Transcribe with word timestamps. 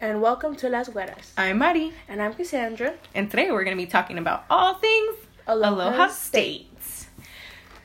and 0.00 0.22
welcome 0.22 0.56
to 0.56 0.68
Las 0.68 0.88
Güeras. 0.88 1.32
I'm 1.36 1.58
Mari, 1.58 1.92
And 2.08 2.22
I'm 2.22 2.34
Cassandra. 2.34 2.94
and 3.14 3.30
today 3.30 3.50
we're 3.50 3.64
going 3.64 3.76
to 3.76 3.82
be 3.82 3.90
talking 3.90 4.18
about 4.18 4.44
all 4.50 4.74
things 4.74 5.16
Aloha 5.46 5.90
Aloha, 5.90 6.08
States. 6.08 7.06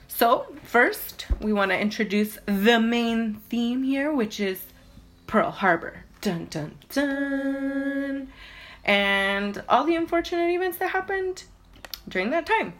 So, 0.07 0.45
first, 0.63 1.25
we 1.41 1.51
want 1.51 1.71
to 1.71 1.79
introduce 1.79 2.37
the 2.45 2.79
main 2.79 3.35
theme 3.49 3.83
here, 3.83 4.13
which 4.13 4.39
is 4.39 4.61
Pearl 5.27 5.51
Harbor. 5.51 6.03
Dun 6.21 6.45
dun 6.49 6.75
dun. 6.89 8.29
And 8.85 9.63
all 9.67 9.83
the 9.83 9.95
unfortunate 9.95 10.51
events 10.53 10.77
that 10.77 10.91
happened 10.91 11.43
during 12.07 12.29
that 12.29 12.45
time. 12.45 12.73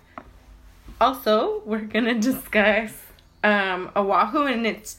Also, 1.02 1.62
we're 1.66 1.80
going 1.80 2.06
to 2.06 2.14
discuss 2.14 2.94
um, 3.44 3.92
Oahu 3.96 4.46
in 4.46 4.66
its 4.66 4.98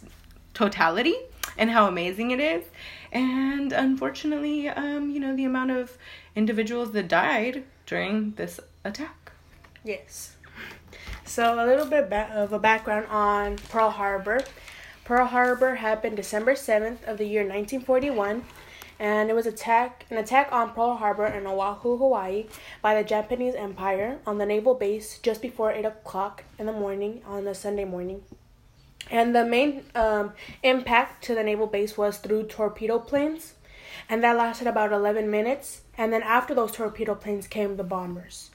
totality 0.52 1.14
and 1.56 1.70
how 1.70 1.86
amazing 1.86 2.32
it 2.32 2.40
is. 2.40 2.64
And 3.16 3.72
unfortunately, 3.72 4.68
um, 4.68 5.08
you 5.08 5.18
know, 5.18 5.34
the 5.34 5.46
amount 5.46 5.70
of 5.70 5.96
individuals 6.34 6.92
that 6.92 7.08
died 7.08 7.64
during 7.86 8.32
this 8.32 8.60
attack. 8.84 9.32
Yes. 9.82 10.36
So, 11.24 11.54
a 11.54 11.64
little 11.64 11.86
bit 11.86 12.12
of 12.12 12.52
a 12.52 12.58
background 12.58 13.06
on 13.06 13.56
Pearl 13.70 13.88
Harbor. 13.88 14.42
Pearl 15.06 15.24
Harbor 15.24 15.76
happened 15.76 16.18
December 16.18 16.52
7th 16.52 17.04
of 17.04 17.16
the 17.16 17.24
year 17.24 17.40
1941, 17.40 18.44
and 18.98 19.30
it 19.30 19.32
was 19.32 19.46
attack 19.46 20.04
an 20.10 20.18
attack 20.18 20.52
on 20.52 20.74
Pearl 20.74 20.96
Harbor 20.96 21.24
in 21.24 21.46
Oahu, 21.46 21.96
Hawaii, 21.96 22.48
by 22.82 22.94
the 22.94 23.08
Japanese 23.08 23.54
Empire 23.54 24.18
on 24.26 24.36
the 24.36 24.44
naval 24.44 24.74
base 24.74 25.18
just 25.20 25.40
before 25.40 25.72
8 25.72 25.86
o'clock 25.86 26.44
in 26.58 26.66
the 26.66 26.72
morning 26.72 27.22
on 27.26 27.46
a 27.46 27.54
Sunday 27.54 27.86
morning. 27.86 28.24
And 29.10 29.34
the 29.34 29.44
main 29.44 29.84
um, 29.94 30.32
impact 30.62 31.22
to 31.24 31.34
the 31.34 31.42
naval 31.42 31.66
base 31.66 31.96
was 31.96 32.18
through 32.18 32.44
torpedo 32.44 32.98
planes, 32.98 33.54
and 34.08 34.22
that 34.24 34.36
lasted 34.36 34.66
about 34.66 34.92
11 34.92 35.30
minutes. 35.30 35.82
And 35.96 36.12
then 36.12 36.22
after 36.22 36.54
those 36.54 36.72
torpedo 36.72 37.14
planes 37.14 37.46
came 37.46 37.76
the 37.76 37.84
bombers. 37.84 38.50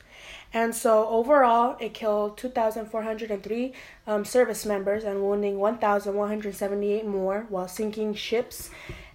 And 0.54 0.76
so 0.76 1.08
overall, 1.08 1.78
it 1.80 1.94
killed 1.94 2.38
2,403 2.38 3.74
um, 4.06 4.26
service 4.26 4.66
members 4.66 5.06
and 5.06 5.22
wounding 5.22 5.60
1,178 5.60 7.06
more 7.06 7.46
while 7.48 7.70
sinking 7.70 8.16
ships. 8.16 8.70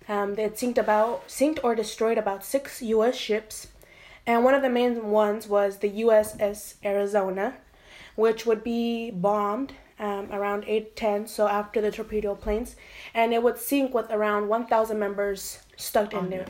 Um, 0.09 0.35
they 0.35 0.43
had 0.45 0.59
sinked 0.59 0.79
about, 0.79 1.31
sinked 1.31 1.61
or 1.63 1.75
destroyed 1.75 2.17
about 2.17 2.45
six 2.45 2.81
U.S. 2.81 3.17
ships, 3.17 3.69
and 4.27 4.45
one 4.45 4.55
of 4.55 4.63
the 4.63 4.71
main 4.71 5.11
ones 5.11 5.47
was 5.47 5.79
the 5.79 5.91
USS 5.91 6.75
Arizona, 6.85 7.57
which 8.15 8.47
would 8.47 8.65
be 8.65 9.11
bombed 9.11 9.75
um, 9.99 10.31
around 10.33 10.65
8:10, 10.65 11.29
so 11.29 11.47
after 11.49 11.81
the 11.81 11.91
torpedo 11.91 12.35
planes, 12.35 12.77
and 13.15 13.33
it 13.33 13.43
would 13.43 13.59
sink 13.59 13.95
with 13.95 14.11
around 14.11 14.49
1,000 14.49 14.99
members 14.99 15.61
stuck 15.77 16.13
in 16.13 16.31
there. 16.31 16.43
it. 16.43 16.49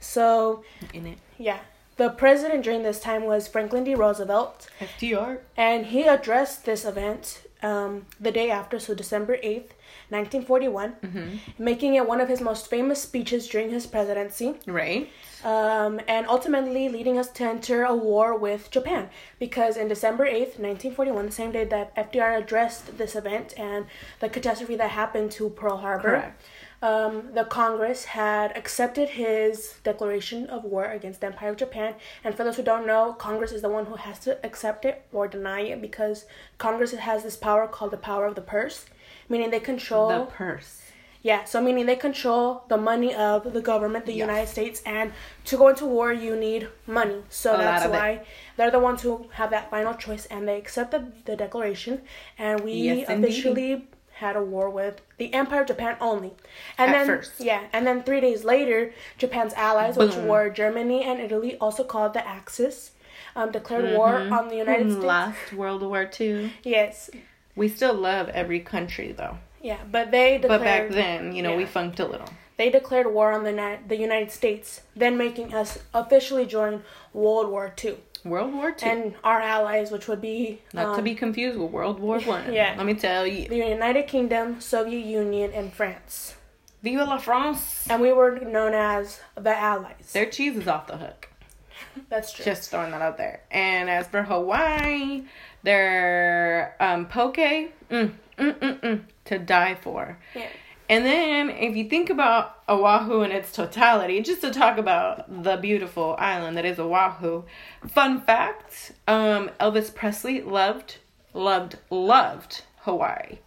So 0.00 0.62
In 0.92 1.06
it. 1.06 1.18
yeah, 1.38 1.60
the 1.96 2.10
president 2.10 2.64
during 2.64 2.82
this 2.82 3.00
time 3.00 3.24
was 3.24 3.48
Franklin 3.48 3.84
D. 3.84 3.94
Roosevelt, 3.94 4.68
FDR. 4.80 5.38
and 5.56 5.86
he 5.86 6.02
addressed 6.02 6.64
this 6.66 6.84
event 6.84 7.42
um, 7.62 8.04
the 8.20 8.30
day 8.30 8.50
after, 8.50 8.78
so 8.78 8.94
December 8.94 9.38
8th, 9.38 9.70
1941, 10.10 10.96
Mm-hmm. 11.02 11.62
making 11.64 11.94
it 11.94 12.06
one 12.06 12.20
of 12.20 12.28
his 12.28 12.40
most 12.40 12.68
famous 12.68 13.02
speeches 13.02 13.48
during 13.48 13.70
his 13.70 13.86
presidency, 13.86 14.54
Right? 14.66 15.08
um, 15.44 16.00
and 16.08 16.26
ultimately 16.28 16.88
leading 16.88 17.18
us 17.18 17.28
to 17.32 17.44
enter 17.44 17.84
a 17.84 17.94
war 17.94 18.36
with 18.38 18.70
Japan. 18.70 19.08
Because 19.38 19.76
in 19.76 19.88
December 19.88 20.24
8th, 20.26 20.58
1941, 20.58 21.26
the 21.26 21.32
same 21.32 21.52
day 21.52 21.64
that 21.64 21.94
FDR 21.96 22.38
addressed 22.38 22.98
this 22.98 23.14
event 23.16 23.54
and 23.58 23.86
the 24.20 24.28
catastrophe 24.28 24.76
that 24.76 24.90
happened 24.90 25.30
to 25.32 25.50
Pearl 25.50 25.78
Harbor, 25.78 26.34
um, 26.82 27.32
the 27.32 27.44
Congress 27.44 28.04
had 28.04 28.54
accepted 28.56 29.08
his 29.10 29.74
declaration 29.82 30.46
of 30.48 30.62
war 30.64 30.84
against 30.84 31.20
the 31.20 31.26
Empire 31.26 31.50
of 31.50 31.56
Japan. 31.56 31.94
And 32.22 32.34
for 32.34 32.44
those 32.44 32.56
who 32.56 32.62
don't 32.62 32.86
know, 32.86 33.12
Congress 33.14 33.50
is 33.52 33.62
the 33.62 33.68
one 33.68 33.86
who 33.86 33.96
has 33.96 34.18
to 34.20 34.44
accept 34.44 34.84
it 34.84 35.04
or 35.12 35.26
deny 35.26 35.60
it 35.62 35.80
because 35.80 36.26
Congress 36.58 36.92
has 36.92 37.22
this 37.22 37.36
power 37.36 37.66
called 37.66 37.92
the 37.92 37.96
power 37.96 38.26
of 38.26 38.34
the 38.34 38.42
purse, 38.42 38.84
meaning 39.28 39.50
they 39.50 39.60
control. 39.60 40.08
The 40.08 40.24
purse. 40.26 40.82
yeah, 41.22 41.42
so 41.44 41.60
meaning 41.60 41.86
they 41.86 41.96
control 41.96 42.62
the 42.68 42.76
money 42.76 43.12
of 43.14 43.52
the 43.52 43.60
government, 43.60 44.06
the 44.06 44.12
Yes. 44.12 44.26
United 44.28 44.48
States, 44.48 44.82
and 44.86 45.12
to 45.46 45.56
go 45.56 45.68
into 45.68 45.84
war, 45.86 46.12
you 46.12 46.36
need 46.36 46.68
money. 46.86 47.18
So 47.30 47.54
A 47.54 47.58
that's 47.58 47.84
of 47.84 47.90
it. 47.90 47.94
why 47.94 48.10
they're 48.56 48.70
the 48.70 48.78
ones 48.78 49.02
who 49.02 49.28
have 49.32 49.50
that 49.50 49.68
final 49.70 49.94
choice, 49.94 50.26
and 50.26 50.46
they 50.48 50.56
accepted 50.56 51.24
the 51.24 51.34
declaration, 51.36 52.02
and 52.38 52.60
we 52.60 52.72
Yes, 52.72 53.08
indeed. 53.08 53.28
officially 53.28 53.88
had 54.20 54.34
a 54.36 54.42
war 54.42 54.70
with 54.70 55.02
the 55.18 55.34
Empire 55.34 55.60
of 55.62 55.66
Japan 55.66 55.96
only. 56.00 56.32
And 56.78 56.90
At 56.90 56.94
then 56.96 57.06
first. 57.06 57.32
yeah, 57.40 57.62
and 57.72 57.86
then 57.86 58.02
3 58.02 58.20
days 58.20 58.44
later, 58.44 58.94
Japan's 59.18 59.52
allies, 59.54 59.96
which 59.98 60.14
were 60.14 60.48
Germany 60.48 61.02
and 61.04 61.20
Italy, 61.20 61.56
also 61.60 61.82
called 61.84 62.14
the 62.14 62.26
Axis, 62.26 62.92
um, 63.34 63.50
declared 63.50 63.92
war 63.94 64.14
on 64.14 64.48
the 64.48 64.56
United 64.56 64.84
States. 64.86 64.96
Mm-hmm. 64.96 65.06
Last 65.06 65.52
World 65.52 65.82
War 65.82 66.08
II. 66.20 66.50
Yes. 66.62 67.10
We 67.56 67.68
still 67.68 67.94
love 67.94 68.28
every 68.28 68.60
country 68.60 69.12
though. 69.12 69.38
Yeah, 69.62 69.78
but 69.90 70.10
they 70.12 70.38
declared 70.38 70.60
But 70.60 70.64
back 70.64 70.90
then, 70.90 71.34
you 71.34 71.42
know, 71.42 71.56
we 71.56 71.64
funked 71.64 71.98
a 71.98 72.06
little. 72.06 72.28
they 72.56 72.70
declared 72.70 73.06
war 73.12 73.32
on 73.32 73.42
the 73.44 73.78
the 73.88 73.96
United 73.96 74.30
States, 74.30 74.82
then 74.94 75.16
making 75.16 75.52
us 75.54 75.78
officially 75.92 76.46
join 76.46 76.84
World 77.12 77.50
War 77.50 77.74
II. 77.82 77.96
World 78.24 78.52
War 78.52 78.70
II. 78.70 78.88
And 78.90 79.14
our 79.24 79.40
allies, 79.40 79.90
which 79.90 80.08
would 80.08 80.20
be 80.20 80.60
Not 80.72 80.92
to 80.94 80.98
um, 80.98 81.04
be 81.04 81.14
confused 81.14 81.58
with 81.58 81.70
World 81.70 81.98
War 82.00 82.20
One. 82.34 82.52
Yeah. 82.52 82.74
Let 82.76 82.86
me 82.86 82.94
tell 82.94 83.26
you. 83.26 83.48
the 83.48 83.56
United 83.56 84.06
Kingdom, 84.08 84.60
Soviet 84.60 85.04
Union, 85.04 85.52
and 85.52 85.72
France. 85.72 86.34
Vive 86.82 87.08
la 87.08 87.18
France. 87.18 87.86
And 87.88 88.00
we 88.02 88.12
were 88.12 88.38
known 88.38 88.74
as 88.74 89.20
the 89.34 89.56
Allies. 89.56 90.12
Their 90.12 90.26
cheese 90.26 90.56
is 90.56 90.68
off 90.68 90.86
the 90.86 90.96
hook. 90.98 91.28
That's 92.08 92.32
true. 92.32 92.44
Just 92.44 92.70
throwing 92.70 92.90
that 92.92 93.02
out 93.02 93.16
there. 93.16 93.40
And 93.50 93.88
as 93.90 94.06
for 94.06 94.22
Hawaii, 94.22 95.24
their 95.66 96.76
um, 96.78 97.06
poke, 97.06 97.36
mm, 97.36 97.76
mm, 97.90 98.12
mm, 98.38 98.80
mm, 98.80 99.00
to 99.26 99.38
die 99.38 99.74
for. 99.74 100.18
yeah. 100.34 100.46
And 100.88 101.04
then, 101.04 101.50
if 101.50 101.74
you 101.74 101.88
think 101.88 102.10
about 102.10 102.60
Oahu 102.68 103.22
in 103.22 103.32
its 103.32 103.50
totality, 103.50 104.22
just 104.22 104.42
to 104.42 104.52
talk 104.52 104.78
about 104.78 105.42
the 105.42 105.56
beautiful 105.56 106.14
island 106.16 106.56
that 106.56 106.64
is 106.64 106.78
Oahu, 106.78 107.42
fun 107.88 108.20
fact 108.20 108.92
um, 109.08 109.50
Elvis 109.58 109.92
Presley 109.92 110.42
loved, 110.42 110.98
loved, 111.34 111.78
loved 111.90 112.62
Hawaii. 112.82 113.38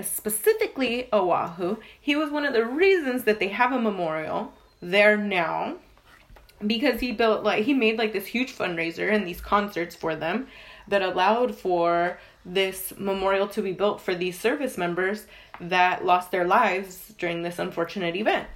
Specifically, 0.00 1.08
Oahu. 1.12 1.78
He 2.00 2.14
was 2.14 2.30
one 2.30 2.44
of 2.44 2.52
the 2.52 2.64
reasons 2.64 3.24
that 3.24 3.40
they 3.40 3.48
have 3.48 3.72
a 3.72 3.80
memorial 3.80 4.52
there 4.80 5.16
now 5.16 5.78
because 6.64 7.00
he 7.00 7.10
built 7.12 7.42
like 7.42 7.64
he 7.64 7.74
made 7.74 7.98
like 7.98 8.12
this 8.12 8.26
huge 8.26 8.56
fundraiser 8.56 9.12
and 9.12 9.26
these 9.26 9.40
concerts 9.40 9.94
for 9.94 10.16
them 10.16 10.46
that 10.88 11.02
allowed 11.02 11.54
for 11.54 12.18
this 12.44 12.92
memorial 12.96 13.48
to 13.48 13.62
be 13.62 13.72
built 13.72 14.00
for 14.00 14.14
these 14.14 14.38
service 14.38 14.78
members 14.78 15.26
that 15.60 16.04
lost 16.04 16.30
their 16.30 16.44
lives 16.46 17.12
during 17.18 17.42
this 17.42 17.58
unfortunate 17.58 18.14
event 18.16 18.46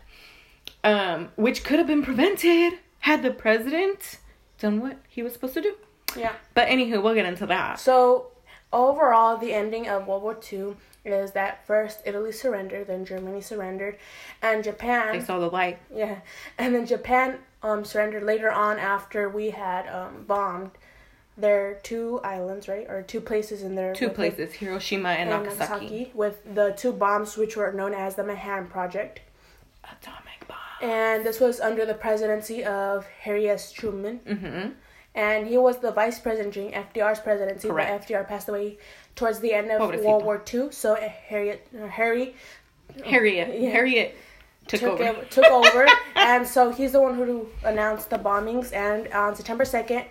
um 0.84 1.28
which 1.36 1.64
could 1.64 1.78
have 1.78 1.86
been 1.86 2.02
prevented 2.02 2.74
had 3.00 3.22
the 3.22 3.30
president 3.30 4.18
done 4.58 4.80
what 4.80 4.96
he 5.08 5.22
was 5.22 5.32
supposed 5.32 5.54
to 5.54 5.62
do 5.62 5.74
Yeah. 6.16 6.32
but 6.54 6.68
anywho 6.68 7.02
we'll 7.02 7.14
get 7.14 7.26
into 7.26 7.46
that 7.46 7.80
So, 7.80 8.28
overall, 8.72 9.36
the 9.36 9.52
ending 9.52 9.88
of 9.88 10.06
World 10.06 10.22
War 10.22 10.38
II 10.52 10.76
is 11.04 11.32
that 11.32 11.66
first 11.66 12.00
Italy 12.04 12.30
surrendered, 12.30 12.86
then 12.86 13.04
Germany 13.06 13.41
surrendered, 13.41 13.97
and 14.42 14.62
Japan. 14.62 15.18
they 15.18 15.24
saw 15.24 15.38
the 15.38 15.48
light 15.50 15.78
Yeah, 15.94 16.16
and 16.58 16.74
then 16.74 16.86
Japan 16.86 17.38
um 17.62 17.84
surrendered 17.84 18.22
later 18.22 18.50
on 18.50 18.78
after 18.78 19.28
we 19.28 19.50
had 19.50 19.86
um 19.88 20.24
bombed 20.26 20.70
their 21.40 21.80
two 21.82 22.20
islands, 22.22 22.68
right, 22.68 22.86
or 22.88 23.02
two 23.02 23.20
places 23.20 23.62
in 23.62 23.74
there. 23.74 23.94
two 23.94 24.08
places 24.08 24.52
hiroshima 24.52 25.10
and 25.10 25.30
and 25.30 25.44
nagasaki 25.44 26.10
with 26.14 26.42
the 26.54 26.72
two 26.76 26.92
bombs 26.92 27.36
which 27.36 27.56
were 27.56 27.72
known 27.72 27.94
as 27.94 28.14
the 28.14 28.24
Manhattan 28.24 28.66
Project, 28.66 29.20
atomic 29.84 30.46
bomb 30.48 30.58
and 30.82 31.24
this 31.24 31.40
was 31.40 31.60
under 31.60 31.84
the 31.84 31.94
presidency 31.94 32.65
of 32.65 33.06
Harry 33.06 33.48
S. 33.48 33.72
Truman, 33.72 34.20
mm-hmm 34.26 34.70
and 35.15 35.47
he 35.47 35.59
was 35.59 35.78
the 35.78 35.91
vice 35.91 36.18
president 36.18 36.54
during 36.54 36.72
FDR's 36.72 37.20
presidency. 37.20 37.68
Correct. 37.68 38.06
But 38.09 38.15
FDR 38.15 38.28
passed 38.28 38.48
away 38.48 38.78
towards 39.16 39.41
the 39.41 39.53
end 39.53 39.70
of 39.70 39.80
Pobrecito. 39.80 40.04
World 40.04 40.24
War 40.24 40.44
II, 40.53 40.70
so 40.70 40.94
uh, 40.94 41.09
Harriet 41.09 41.66
uh, 41.76 41.86
Harry 41.88 42.34
harriet 43.04 43.60
Yeah. 43.60 43.70
harriet 43.70 44.16
took, 44.66 44.80
took 44.80 45.00
over 45.00 45.04
it, 45.04 45.30
took 45.30 45.44
over, 45.47 45.86
and 46.16 46.47
so 46.47 46.70
he's 46.70 46.92
the 46.92 47.00
one 47.00 47.15
who 47.15 47.48
announced 47.65 48.10
the 48.10 48.18
bombings. 48.18 48.72
And 48.72 49.09
on 49.12 49.34
September 49.34 49.65
second, 49.65 50.04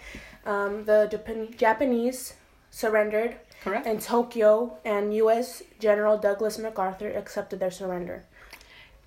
um, 0.45 0.85
the 0.85 1.07
Japan- 1.09 1.53
Japanese 1.57 2.33
surrendered 2.71 3.35
correct 3.61 3.87
in 3.87 3.99
Tokyo, 3.99 4.77
and 4.85 5.13
U.S. 5.15 5.63
General 5.79 6.17
Douglas 6.17 6.57
MacArthur 6.57 7.09
accepted 7.09 7.59
their 7.59 7.71
surrender. 7.71 8.23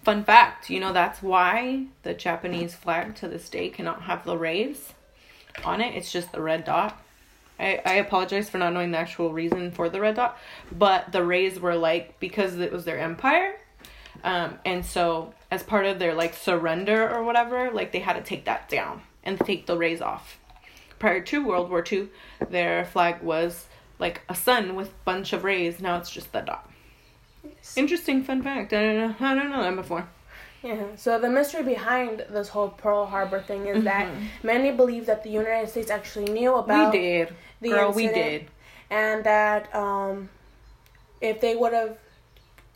Fun 0.03 0.25
fact, 0.25 0.69
you 0.69 0.81
know 0.81 0.93
that's 0.93 1.23
why 1.23 1.87
the 2.03 2.13
Japanese 2.13 2.75
flag 2.75 3.15
to 3.17 3.29
this 3.29 3.49
day 3.49 3.69
cannot 3.69 4.03
have 4.03 4.25
the 4.25 4.37
rays 4.37 4.93
on 5.65 5.81
it. 5.81 5.95
It's 5.95 6.11
just 6.11 6.33
the 6.33 6.43
red 6.43 6.65
dot. 6.65 7.01
I, 7.59 7.81
I 7.85 7.93
apologize 7.95 8.51
for 8.51 8.59
not 8.59 8.73
knowing 8.73 8.91
the 8.91 8.99
actual 8.99 9.33
reason 9.33 9.71
for 9.71 9.89
the 9.89 10.01
red 10.01 10.17
dot, 10.17 10.39
but 10.73 11.13
the 11.13 11.23
rays 11.23 11.61
were 11.61 11.77
like 11.77 12.19
because 12.19 12.59
it 12.59 12.73
was 12.73 12.85
their 12.85 12.99
empire. 12.99 13.55
Um, 14.25 14.59
and 14.65 14.85
so 14.85 15.35
as 15.51 15.63
part 15.63 15.87
of 15.87 15.99
their 15.99 16.15
like 16.15 16.35
surrender 16.35 17.09
or 17.09 17.23
whatever, 17.23 17.71
like 17.71 17.93
they 17.93 18.01
had 18.01 18.15
to 18.15 18.23
take 18.23 18.45
that 18.47 18.69
down 18.69 19.03
and 19.23 19.39
take 19.39 19.67
the 19.67 19.77
rays 19.77 20.01
off. 20.01 20.39
Prior 21.03 21.21
to 21.21 21.45
World 21.45 21.69
War 21.69 21.83
II, 21.91 22.11
their 22.49 22.85
flag 22.85 23.23
was 23.23 23.67
like 23.99 24.21
a 24.29 24.37
sun 24.37 24.77
with 24.77 24.93
bunch 25.05 25.33
of 25.33 25.43
rays. 25.43 25.81
Now 25.81 25.97
it's 25.97 26.09
just 26.09 26.31
the 26.31 26.43
dot. 26.43 26.71
Yes. 27.43 27.77
Interesting 27.77 28.23
fun 28.23 28.41
fact. 28.41 28.73
I 28.73 28.81
don't 28.83 28.97
know. 28.99 29.15
I 29.19 29.35
don't 29.35 29.51
know 29.51 29.63
that 29.65 29.75
before. 29.75 30.07
Yeah. 30.63 30.85
So 30.95 31.19
the 31.19 31.29
mystery 31.29 31.65
behind 31.65 32.25
this 32.31 32.51
whole 32.51 32.69
Pearl 32.69 33.07
Harbor 33.07 33.41
thing 33.43 33.67
is 33.67 33.83
that 33.83 34.07
Mhm. 34.07 34.29
many 34.45 34.71
believe 34.71 35.07
that 35.07 35.25
the 35.25 35.31
United 35.31 35.69
States 35.71 35.91
actually 35.91 36.27
knew 36.33 36.55
about 36.55 36.93
we 36.93 37.01
did, 37.01 37.35
the 37.61 37.71
girl. 37.71 37.91
We 37.91 38.05
incident. 38.05 38.43
did. 38.43 38.51
and 38.89 39.25
that 39.25 39.75
um, 39.75 40.29
if 41.21 41.41
they 41.41 41.57
would 41.57 41.73
have 41.73 41.99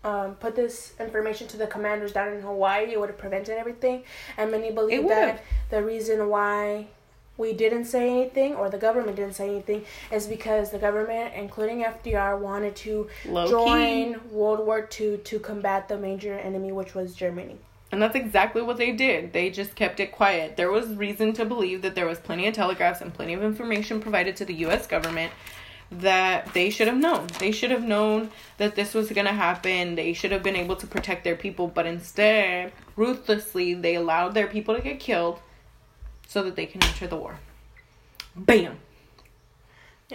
um, 0.03 0.35
put 0.35 0.57
this 0.57 0.95
information 0.99 1.47
to 1.47 1.57
the 1.57 1.69
commanders 1.69 2.13
down 2.13 2.33
in 2.33 2.41
Hawaii, 2.41 2.91
it 2.93 2.99
would 2.99 3.09
have 3.09 3.19
prevented 3.19 3.57
everything. 3.57 4.03
And 4.37 4.51
many 4.51 4.73
believe 4.73 5.07
that 5.09 5.45
the 5.71 5.81
reason 5.85 6.29
why 6.29 6.89
we 7.39 7.53
didn't 7.53 7.85
say 7.85 8.09
anything 8.11 8.55
or 8.55 8.71
the 8.71 8.79
government 8.79 9.17
didn't 9.17 9.35
say 9.35 9.49
anything 9.49 9.85
is 10.11 10.27
because 10.27 10.71
the 10.71 10.79
government, 10.79 11.35
including 11.35 11.85
FDR, 11.85 12.39
wanted 12.39 12.75
to 12.77 13.09
Low 13.27 13.49
join 13.49 14.15
key. 14.15 14.21
World 14.31 14.67
War 14.67 14.89
II 15.01 15.19
to 15.19 15.39
combat 15.39 15.89
the 15.89 15.99
major 15.99 16.35
enemy, 16.35 16.73
which 16.73 16.95
was 16.95 17.15
Germany. 17.15 17.59
And 17.93 18.03
that's 18.03 18.17
exactly 18.17 18.63
what 18.63 18.79
they 18.79 18.93
did. 18.93 19.33
They 19.33 19.51
just 19.51 19.77
kept 19.77 20.01
it 20.01 20.13
quiet. 20.13 20.57
There 20.57 20.71
was 20.71 20.89
reason 20.89 21.33
to 21.35 21.45
believe 21.45 21.83
that 21.83 21.95
there 21.95 22.07
was 22.07 22.19
plenty 22.19 22.47
of 22.47 22.55
telegraphs 22.55 23.01
and 23.01 23.15
plenty 23.15 23.35
of 23.35 23.43
information 23.43 24.01
provided 24.01 24.37
to 24.37 24.45
the 24.45 24.55
US 24.67 24.87
government 24.87 25.33
that 25.91 26.53
they 26.53 26.69
should 26.69 26.89
have 26.89 26.97
known. 26.97 27.29
They 27.39 27.53
should 27.53 27.71
have 27.71 27.85
known 27.85 28.31
that 28.59 28.75
this 28.75 28.93
was 28.93 29.11
going 29.13 29.27
to 29.27 29.33
happen. 29.33 29.95
They 29.95 30.15
should 30.15 30.33
have 30.33 30.43
been 30.43 30.57
able 30.57 30.75
to 30.77 30.87
protect 30.87 31.23
their 31.23 31.37
people, 31.37 31.69
but 31.69 31.87
instead, 31.87 32.73
ruthlessly, 32.97 33.75
they 33.75 33.95
allowed 33.95 34.35
their 34.35 34.49
people 34.49 34.75
to 34.75 34.81
get 34.81 34.99
killed 34.99 35.39
so 36.27 36.43
that 36.43 36.57
they 36.57 36.67
can 36.67 36.83
enter 36.85 37.07
the 37.07 37.17
war. 37.17 37.39
Bam. 38.35 38.79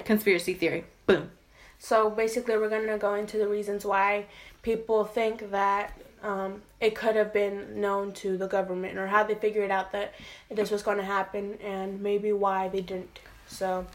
Conspiracy 0.05 0.53
theory. 0.53 0.85
Boom. 1.07 1.31
So 1.79 2.09
basically, 2.09 2.57
we're 2.57 2.69
gonna 2.69 2.97
go 2.97 3.15
into 3.15 3.37
the 3.37 3.47
reasons 3.47 3.83
why 3.83 4.25
people 4.61 5.03
think 5.03 5.51
that 5.51 5.97
um, 6.23 6.61
it 6.79 6.95
could 6.95 7.15
have 7.15 7.33
been 7.33 7.81
known 7.81 8.11
to 8.13 8.37
the 8.37 8.47
government 8.47 8.97
or 8.97 9.07
how 9.07 9.23
they 9.23 9.35
figured 9.35 9.71
out 9.71 9.91
that 9.91 10.13
this 10.49 10.69
was 10.69 10.83
going 10.83 10.97
to 10.97 11.03
happen 11.03 11.57
and 11.63 12.01
maybe 12.01 12.31
why 12.31 12.67
they 12.67 12.81
didn't. 12.81 13.19
So, 13.47 13.87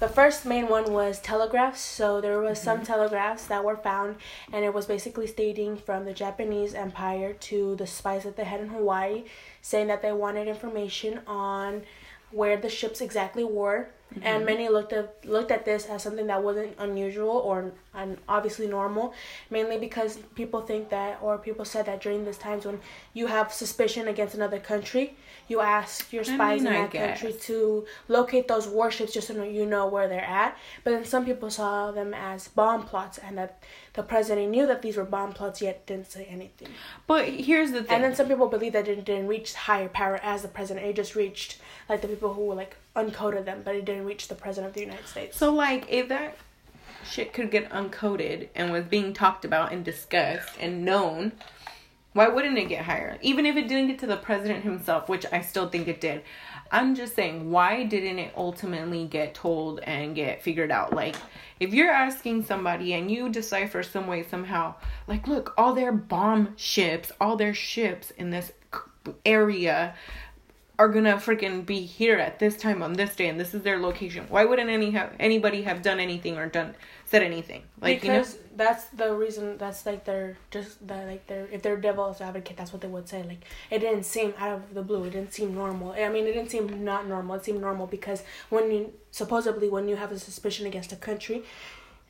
the 0.00 0.08
first 0.08 0.46
main 0.46 0.68
one 0.68 0.92
was 0.92 1.20
telegraphs. 1.20 1.80
So 1.80 2.20
there 2.20 2.38
was 2.40 2.60
some 2.60 2.82
telegraphs 2.82 3.46
that 3.46 3.64
were 3.64 3.76
found, 3.76 4.16
and 4.52 4.64
it 4.64 4.72
was 4.72 4.86
basically 4.86 5.26
stating 5.26 5.76
from 5.76 6.04
the 6.04 6.12
Japanese 6.12 6.74
Empire 6.74 7.32
to 7.32 7.76
the 7.76 7.86
spies 7.86 8.24
that 8.24 8.36
they 8.36 8.44
had 8.44 8.60
in 8.60 8.68
Hawaii, 8.68 9.24
saying 9.60 9.88
that 9.88 10.02
they 10.02 10.12
wanted 10.12 10.48
information 10.48 11.20
on 11.26 11.82
where 12.30 12.56
the 12.56 12.68
ships 12.68 13.00
exactly 13.00 13.44
were. 13.44 13.88
And 14.22 14.46
many 14.46 14.70
looked 14.70 14.94
at 14.94 15.22
looked 15.26 15.50
at 15.50 15.66
this 15.66 15.84
as 15.84 16.02
something 16.02 16.28
that 16.28 16.42
wasn't 16.42 16.74
unusual 16.78 17.28
or 17.28 17.72
um, 17.94 18.16
obviously 18.26 18.66
normal, 18.66 19.12
mainly 19.50 19.76
because 19.76 20.16
people 20.34 20.62
think 20.62 20.88
that 20.88 21.18
or 21.20 21.36
people 21.36 21.66
said 21.66 21.84
that 21.86 22.00
during 22.00 22.24
these 22.24 22.38
times 22.38 22.64
when 22.64 22.80
you 23.12 23.26
have 23.26 23.52
suspicion 23.52 24.08
against 24.08 24.34
another 24.34 24.58
country, 24.58 25.14
you 25.48 25.60
ask 25.60 26.12
your 26.12 26.22
I 26.22 26.26
spies 26.26 26.62
mean, 26.62 26.74
in 26.74 26.82
that 26.82 26.92
country 26.92 27.32
to 27.32 27.86
locate 28.06 28.48
those 28.48 28.68
warships 28.68 29.12
just 29.12 29.28
so 29.28 29.42
you 29.42 29.66
know 29.66 29.86
where 29.86 30.06
they're 30.06 30.20
at. 30.20 30.56
But 30.84 30.90
then 30.92 31.04
some 31.04 31.24
people 31.24 31.50
saw 31.50 31.90
them 31.90 32.14
as 32.14 32.48
bomb 32.48 32.84
plots, 32.84 33.18
and 33.18 33.36
that 33.38 33.62
the 33.94 34.02
president 34.02 34.50
knew 34.50 34.66
that 34.66 34.82
these 34.82 34.96
were 34.96 35.04
bomb 35.04 35.32
plots, 35.32 35.60
yet 35.60 35.86
didn't 35.86 36.10
say 36.10 36.26
anything. 36.30 36.68
But 37.06 37.28
here's 37.28 37.72
the 37.72 37.82
thing. 37.82 37.96
And 37.96 38.04
then 38.04 38.14
some 38.14 38.28
people 38.28 38.48
believe 38.48 38.74
that 38.74 38.86
it 38.86 39.04
didn't 39.04 39.26
reach 39.26 39.54
higher 39.54 39.88
power 39.88 40.20
as 40.22 40.42
the 40.42 40.48
president. 40.48 40.86
It 40.86 40.96
just 40.96 41.14
reached 41.14 41.58
like 41.88 42.02
the 42.02 42.08
people 42.08 42.34
who 42.34 42.46
were 42.46 42.54
like 42.54 42.76
uncoded 42.94 43.44
them, 43.44 43.62
but 43.64 43.74
it 43.74 43.84
didn't 43.84 44.04
reach 44.04 44.28
the 44.28 44.34
president 44.34 44.68
of 44.68 44.74
the 44.74 44.82
United 44.82 45.06
States. 45.06 45.36
So 45.36 45.52
like 45.52 45.86
if 45.88 46.08
that 46.08 46.36
shit 47.08 47.32
could 47.32 47.50
get 47.50 47.70
uncoded 47.70 48.48
and 48.54 48.70
was 48.70 48.84
being 48.84 49.12
talked 49.14 49.44
about 49.44 49.72
and 49.72 49.84
discussed 49.84 50.50
and 50.60 50.84
known, 50.84 51.32
why 52.12 52.28
wouldn't 52.28 52.58
it 52.58 52.68
get 52.68 52.84
higher? 52.84 53.18
Even 53.20 53.46
if 53.46 53.56
it 53.56 53.68
didn't 53.68 53.88
get 53.88 53.98
to 54.00 54.06
the 54.06 54.16
president 54.16 54.64
himself, 54.64 55.08
which 55.08 55.26
I 55.30 55.40
still 55.40 55.68
think 55.68 55.88
it 55.88 56.00
did. 56.00 56.22
I'm 56.70 56.94
just 56.94 57.14
saying, 57.14 57.50
why 57.50 57.84
didn't 57.84 58.18
it 58.18 58.32
ultimately 58.36 59.06
get 59.06 59.34
told 59.34 59.80
and 59.80 60.14
get 60.14 60.42
figured 60.42 60.70
out? 60.70 60.92
Like, 60.92 61.16
if 61.60 61.72
you're 61.72 61.90
asking 61.90 62.44
somebody 62.44 62.94
and 62.94 63.10
you 63.10 63.28
decipher 63.28 63.82
some 63.82 64.06
way, 64.06 64.22
somehow, 64.22 64.74
like, 65.06 65.26
look, 65.28 65.54
all 65.56 65.74
their 65.74 65.92
bomb 65.92 66.54
ships, 66.56 67.12
all 67.20 67.36
their 67.36 67.54
ships 67.54 68.10
in 68.12 68.30
this 68.30 68.52
area 69.24 69.94
are 70.78 70.88
gonna 70.88 71.16
freaking 71.16 71.66
be 71.66 71.80
here 71.80 72.18
at 72.18 72.38
this 72.38 72.56
time 72.56 72.82
on 72.82 72.92
this 72.92 73.16
day 73.16 73.28
and 73.28 73.40
this 73.40 73.52
is 73.52 73.62
their 73.62 73.78
location. 73.78 74.24
Why 74.28 74.44
wouldn't 74.44 74.70
any 74.70 74.92
have 74.92 75.12
anybody 75.18 75.62
have 75.62 75.82
done 75.82 75.98
anything 75.98 76.38
or 76.38 76.46
done 76.46 76.74
said 77.06 77.22
anything? 77.22 77.64
Like 77.80 78.00
because 78.00 78.34
you 78.34 78.40
know, 78.40 78.47
that's 78.58 78.84
the 78.86 79.14
reason. 79.14 79.56
That's 79.56 79.86
like 79.86 80.04
their 80.04 80.36
just 80.50 80.86
that 80.88 81.06
like 81.06 81.26
their 81.28 81.46
if 81.52 81.62
they're 81.62 81.76
devil's 81.76 82.20
advocate, 82.20 82.56
that's 82.56 82.72
what 82.72 82.82
they 82.82 82.88
would 82.88 83.08
say. 83.08 83.22
Like 83.22 83.44
it 83.70 83.78
didn't 83.78 84.02
seem 84.02 84.34
out 84.36 84.50
of 84.50 84.74
the 84.74 84.82
blue. 84.82 85.04
It 85.04 85.10
didn't 85.10 85.32
seem 85.32 85.54
normal. 85.54 85.92
I 85.92 86.08
mean, 86.08 86.26
it 86.26 86.32
didn't 86.32 86.50
seem 86.50 86.84
not 86.84 87.06
normal. 87.06 87.36
It 87.36 87.44
seemed 87.44 87.60
normal 87.60 87.86
because 87.86 88.24
when 88.50 88.70
you 88.70 88.92
supposedly 89.12 89.68
when 89.68 89.88
you 89.88 89.96
have 89.96 90.10
a 90.10 90.18
suspicion 90.18 90.66
against 90.66 90.92
a 90.92 90.96
country, 90.96 91.44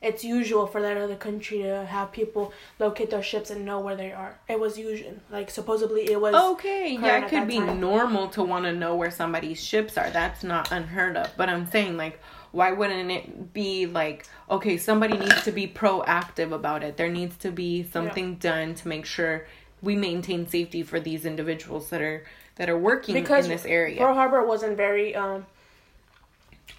it's 0.01 0.23
usual 0.23 0.65
for 0.65 0.81
that 0.81 0.97
other 0.97 1.15
country 1.15 1.59
to 1.59 1.85
have 1.85 2.11
people 2.11 2.51
locate 2.79 3.11
their 3.11 3.21
ships 3.21 3.51
and 3.51 3.63
know 3.63 3.79
where 3.79 3.95
they 3.95 4.11
are. 4.11 4.39
It 4.47 4.59
was 4.59 4.75
usual. 4.77 5.13
Like 5.29 5.51
supposedly 5.51 6.09
it 6.11 6.19
was. 6.19 6.33
okay, 6.33 6.97
yeah, 6.99 7.25
it 7.25 7.29
could 7.29 7.47
be 7.47 7.59
time. 7.59 7.79
normal 7.79 8.27
to 8.29 8.43
want 8.43 8.65
to 8.65 8.73
know 8.73 8.95
where 8.95 9.11
somebody's 9.11 9.63
ships 9.63 9.99
are. 9.99 10.09
That's 10.09 10.43
not 10.43 10.71
unheard 10.71 11.15
of. 11.15 11.29
But 11.37 11.49
I'm 11.49 11.67
saying 11.67 11.95
like 11.95 12.19
why 12.51 12.71
wouldn't 12.71 13.11
it 13.11 13.53
be 13.53 13.85
like 13.85 14.27
okay, 14.49 14.77
somebody 14.77 15.17
needs 15.17 15.43
to 15.43 15.51
be 15.51 15.67
proactive 15.67 16.51
about 16.51 16.83
it. 16.83 16.97
There 16.97 17.09
needs 17.09 17.37
to 17.37 17.51
be 17.51 17.83
something 17.83 18.35
done 18.35 18.75
to 18.75 18.87
make 18.87 19.05
sure 19.05 19.45
we 19.81 19.95
maintain 19.95 20.47
safety 20.47 20.83
for 20.83 20.99
these 20.99 21.25
individuals 21.25 21.89
that 21.89 22.01
are 22.01 22.25
that 22.55 22.69
are 22.69 22.77
working 22.77 23.13
because 23.13 23.45
in 23.45 23.51
this 23.51 23.65
area. 23.65 23.97
Pearl 23.97 24.13
Harbor 24.13 24.45
wasn't 24.45 24.75
very 24.77 25.15
um. 25.15 25.45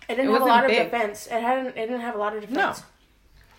It 0.09 0.17
didn't 0.17 0.31
It 0.31 0.33
have 0.33 0.43
a 0.43 0.45
lot 0.45 0.65
of 0.65 0.71
big. 0.71 0.91
defense. 0.91 1.27
It 1.27 1.41
hadn't. 1.41 1.69
It 1.69 1.87
didn't 1.87 2.01
have 2.01 2.15
a 2.15 2.19
lot 2.19 2.35
of 2.35 2.41
defense. 2.41 2.83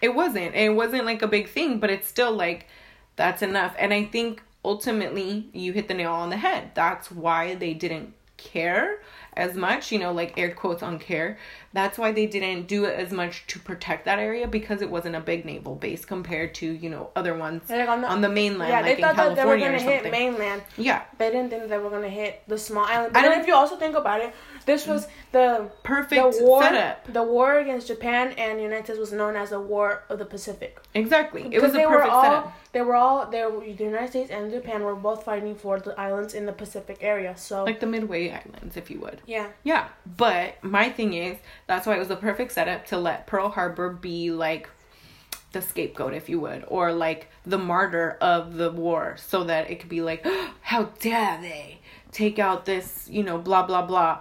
It 0.01 0.13
wasn't. 0.15 0.55
It 0.55 0.69
wasn't 0.75 1.05
like 1.05 1.21
a 1.21 1.27
big 1.27 1.49
thing, 1.49 1.79
but 1.79 1.89
it's 1.89 2.07
still 2.07 2.31
like 2.31 2.67
that's 3.15 3.41
enough. 3.41 3.75
And 3.77 3.93
I 3.93 4.03
think 4.05 4.41
ultimately 4.63 5.49
you 5.53 5.73
hit 5.73 5.87
the 5.87 5.93
nail 5.93 6.11
on 6.11 6.29
the 6.29 6.37
head. 6.37 6.71
That's 6.73 7.11
why 7.11 7.55
they 7.55 7.73
didn't 7.73 8.13
care 8.37 9.01
as 9.33 9.55
much, 9.55 9.91
you 9.91 9.99
know, 9.99 10.11
like 10.11 10.37
air 10.37 10.51
quotes 10.53 10.83
on 10.83 10.99
care. 10.99 11.37
That's 11.73 11.97
why 11.97 12.11
they 12.11 12.25
didn't 12.25 12.67
do 12.67 12.85
it 12.85 12.99
as 12.99 13.11
much 13.11 13.47
to 13.47 13.59
protect 13.59 14.05
that 14.05 14.19
area 14.19 14.47
because 14.47 14.81
it 14.81 14.89
wasn't 14.89 15.15
a 15.15 15.21
big 15.21 15.45
naval 15.45 15.75
base 15.75 16.03
compared 16.03 16.53
to, 16.55 16.65
you 16.65 16.89
know, 16.89 17.09
other 17.15 17.33
ones 17.35 17.69
Like 17.69 17.87
on 17.87 18.01
the- 18.01 18.07
on 18.09 18.21
the 18.21 18.29
mainland, 18.29 18.69
Yeah, 18.71 18.81
like 18.81 18.85
they 18.85 18.91
in 18.95 19.01
thought 19.01 19.15
that 19.15 19.35
they 19.35 19.45
were 19.45 19.57
gonna 19.57 19.79
hit 19.79 20.11
mainland. 20.11 20.63
yeah. 20.77 21.03
They 21.17 21.29
didn't 21.31 21.49
think 21.49 21.69
they 21.69 21.77
were 21.77 21.89
gonna 21.89 22.09
hit 22.09 22.41
the 22.47 22.57
small 22.57 22.83
island. 22.85 23.15
I 23.15 23.21
But 23.21 23.29
don't- 23.29 23.39
if 23.41 23.47
you 23.47 23.55
also 23.55 23.77
think 23.77 23.95
about 23.95 24.19
it, 24.21 24.33
this 24.65 24.85
was 24.85 25.07
the 25.31 25.69
Perfect 25.83 26.37
the 26.37 26.43
war. 26.43 26.61
setup. 26.63 27.11
The 27.11 27.23
war 27.23 27.59
against 27.59 27.87
Japan 27.87 28.33
and 28.37 28.59
the 28.59 28.63
United 28.63 28.85
States 28.85 28.99
was 28.99 29.11
known 29.13 29.35
as 29.35 29.49
the 29.51 29.59
War 29.59 30.03
of 30.09 30.19
the 30.19 30.25
Pacific. 30.25 30.77
Exactly. 30.93 31.47
It 31.51 31.61
was 31.61 31.73
a 31.73 31.79
perfect 31.87 32.11
all, 32.13 32.21
setup. 32.23 32.53
They 32.73 32.81
were 32.81 32.95
all 32.95 33.25
they 33.25 33.43
were, 33.45 33.61
the 33.61 33.83
United 33.83 34.09
States 34.09 34.29
and 34.31 34.51
Japan 34.51 34.83
were 34.83 34.95
both 34.95 35.23
fighting 35.23 35.55
for 35.55 35.79
the 35.79 35.99
islands 35.99 36.33
in 36.33 36.45
the 36.45 36.53
Pacific 36.53 36.97
area. 37.01 37.33
So 37.37 37.63
Like 37.63 37.79
the 37.79 37.87
Midway 37.87 38.29
Islands, 38.29 38.77
if 38.77 38.89
you 38.91 38.99
would. 38.99 39.21
yeah, 39.25 39.47
Yeah, 39.63 39.87
but 40.05 40.61
my 40.63 40.89
thing 40.89 41.13
is 41.13 41.37
that's 41.71 41.87
why 41.87 41.95
it 41.95 41.99
was 41.99 42.09
the 42.09 42.15
perfect 42.17 42.51
setup 42.51 42.85
to 42.87 42.97
let 42.97 43.27
Pearl 43.27 43.49
Harbor 43.49 43.89
be 43.89 44.31
like 44.31 44.69
the 45.53 45.61
scapegoat, 45.61 46.13
if 46.13 46.29
you 46.29 46.39
would, 46.39 46.63
or 46.67 46.93
like 46.93 47.29
the 47.45 47.57
martyr 47.57 48.17
of 48.21 48.55
the 48.55 48.71
war, 48.71 49.15
so 49.17 49.43
that 49.45 49.69
it 49.69 49.79
could 49.79 49.89
be 49.89 50.01
like, 50.01 50.25
how 50.61 50.83
dare 50.99 51.39
they 51.41 51.79
take 52.11 52.39
out 52.39 52.65
this, 52.65 53.07
you 53.09 53.23
know, 53.23 53.37
blah 53.37 53.63
blah 53.63 53.85
blah, 53.85 54.19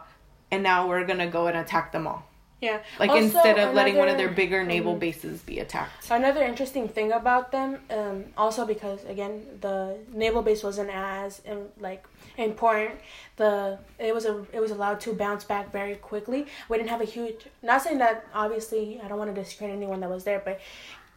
and 0.51 0.63
now 0.63 0.89
we're 0.89 1.05
gonna 1.05 1.27
go 1.29 1.47
and 1.49 1.57
attack 1.57 1.93
them 1.93 2.07
all. 2.07 2.25
yeah. 2.61 2.81
Like 2.99 3.11
Also, 3.11 3.25
instead 3.25 3.59
of 3.59 3.75
letting 3.75 3.97
one 3.97 4.09
of 4.09 4.17
their 4.17 4.29
bigger 4.29 4.63
naval 4.65 4.95
bases 4.95 5.43
be 5.43 5.59
attacked. 5.61 6.05
So 6.05 6.15
another 6.15 6.43
interesting 6.45 6.89
thing 6.89 7.11
about 7.13 7.53
them, 7.53 7.79
um, 7.91 8.25
also 8.37 8.67
because 8.67 9.05
again 9.05 9.47
the 9.61 9.99
naval 10.13 10.43
base 10.43 10.63
wasn't 10.63 10.91
as 10.93 11.43
um, 11.51 11.67
like 11.79 12.05
important. 12.37 13.01
The 13.37 13.79
it 13.99 14.15
was 14.15 14.25
a 14.27 14.45
it 14.53 14.61
was 14.61 14.71
allowed 14.71 15.01
to 15.01 15.13
bounce 15.15 15.45
back 15.45 15.73
very 15.73 15.95
quickly. 15.97 16.47
We 16.69 16.77
didn't 16.77 16.91
have 16.91 17.01
a 17.01 17.05
huge. 17.07 17.47
Not 17.63 17.83
saying 17.83 17.99
that 17.99 18.25
obviously 18.35 19.01
I 19.03 19.09
don't 19.09 19.19
want 19.19 19.35
to 19.35 19.41
discredit 19.43 19.77
anyone 19.77 20.01
that 20.01 20.11
was 20.11 20.25
there, 20.25 20.43
but 20.45 20.61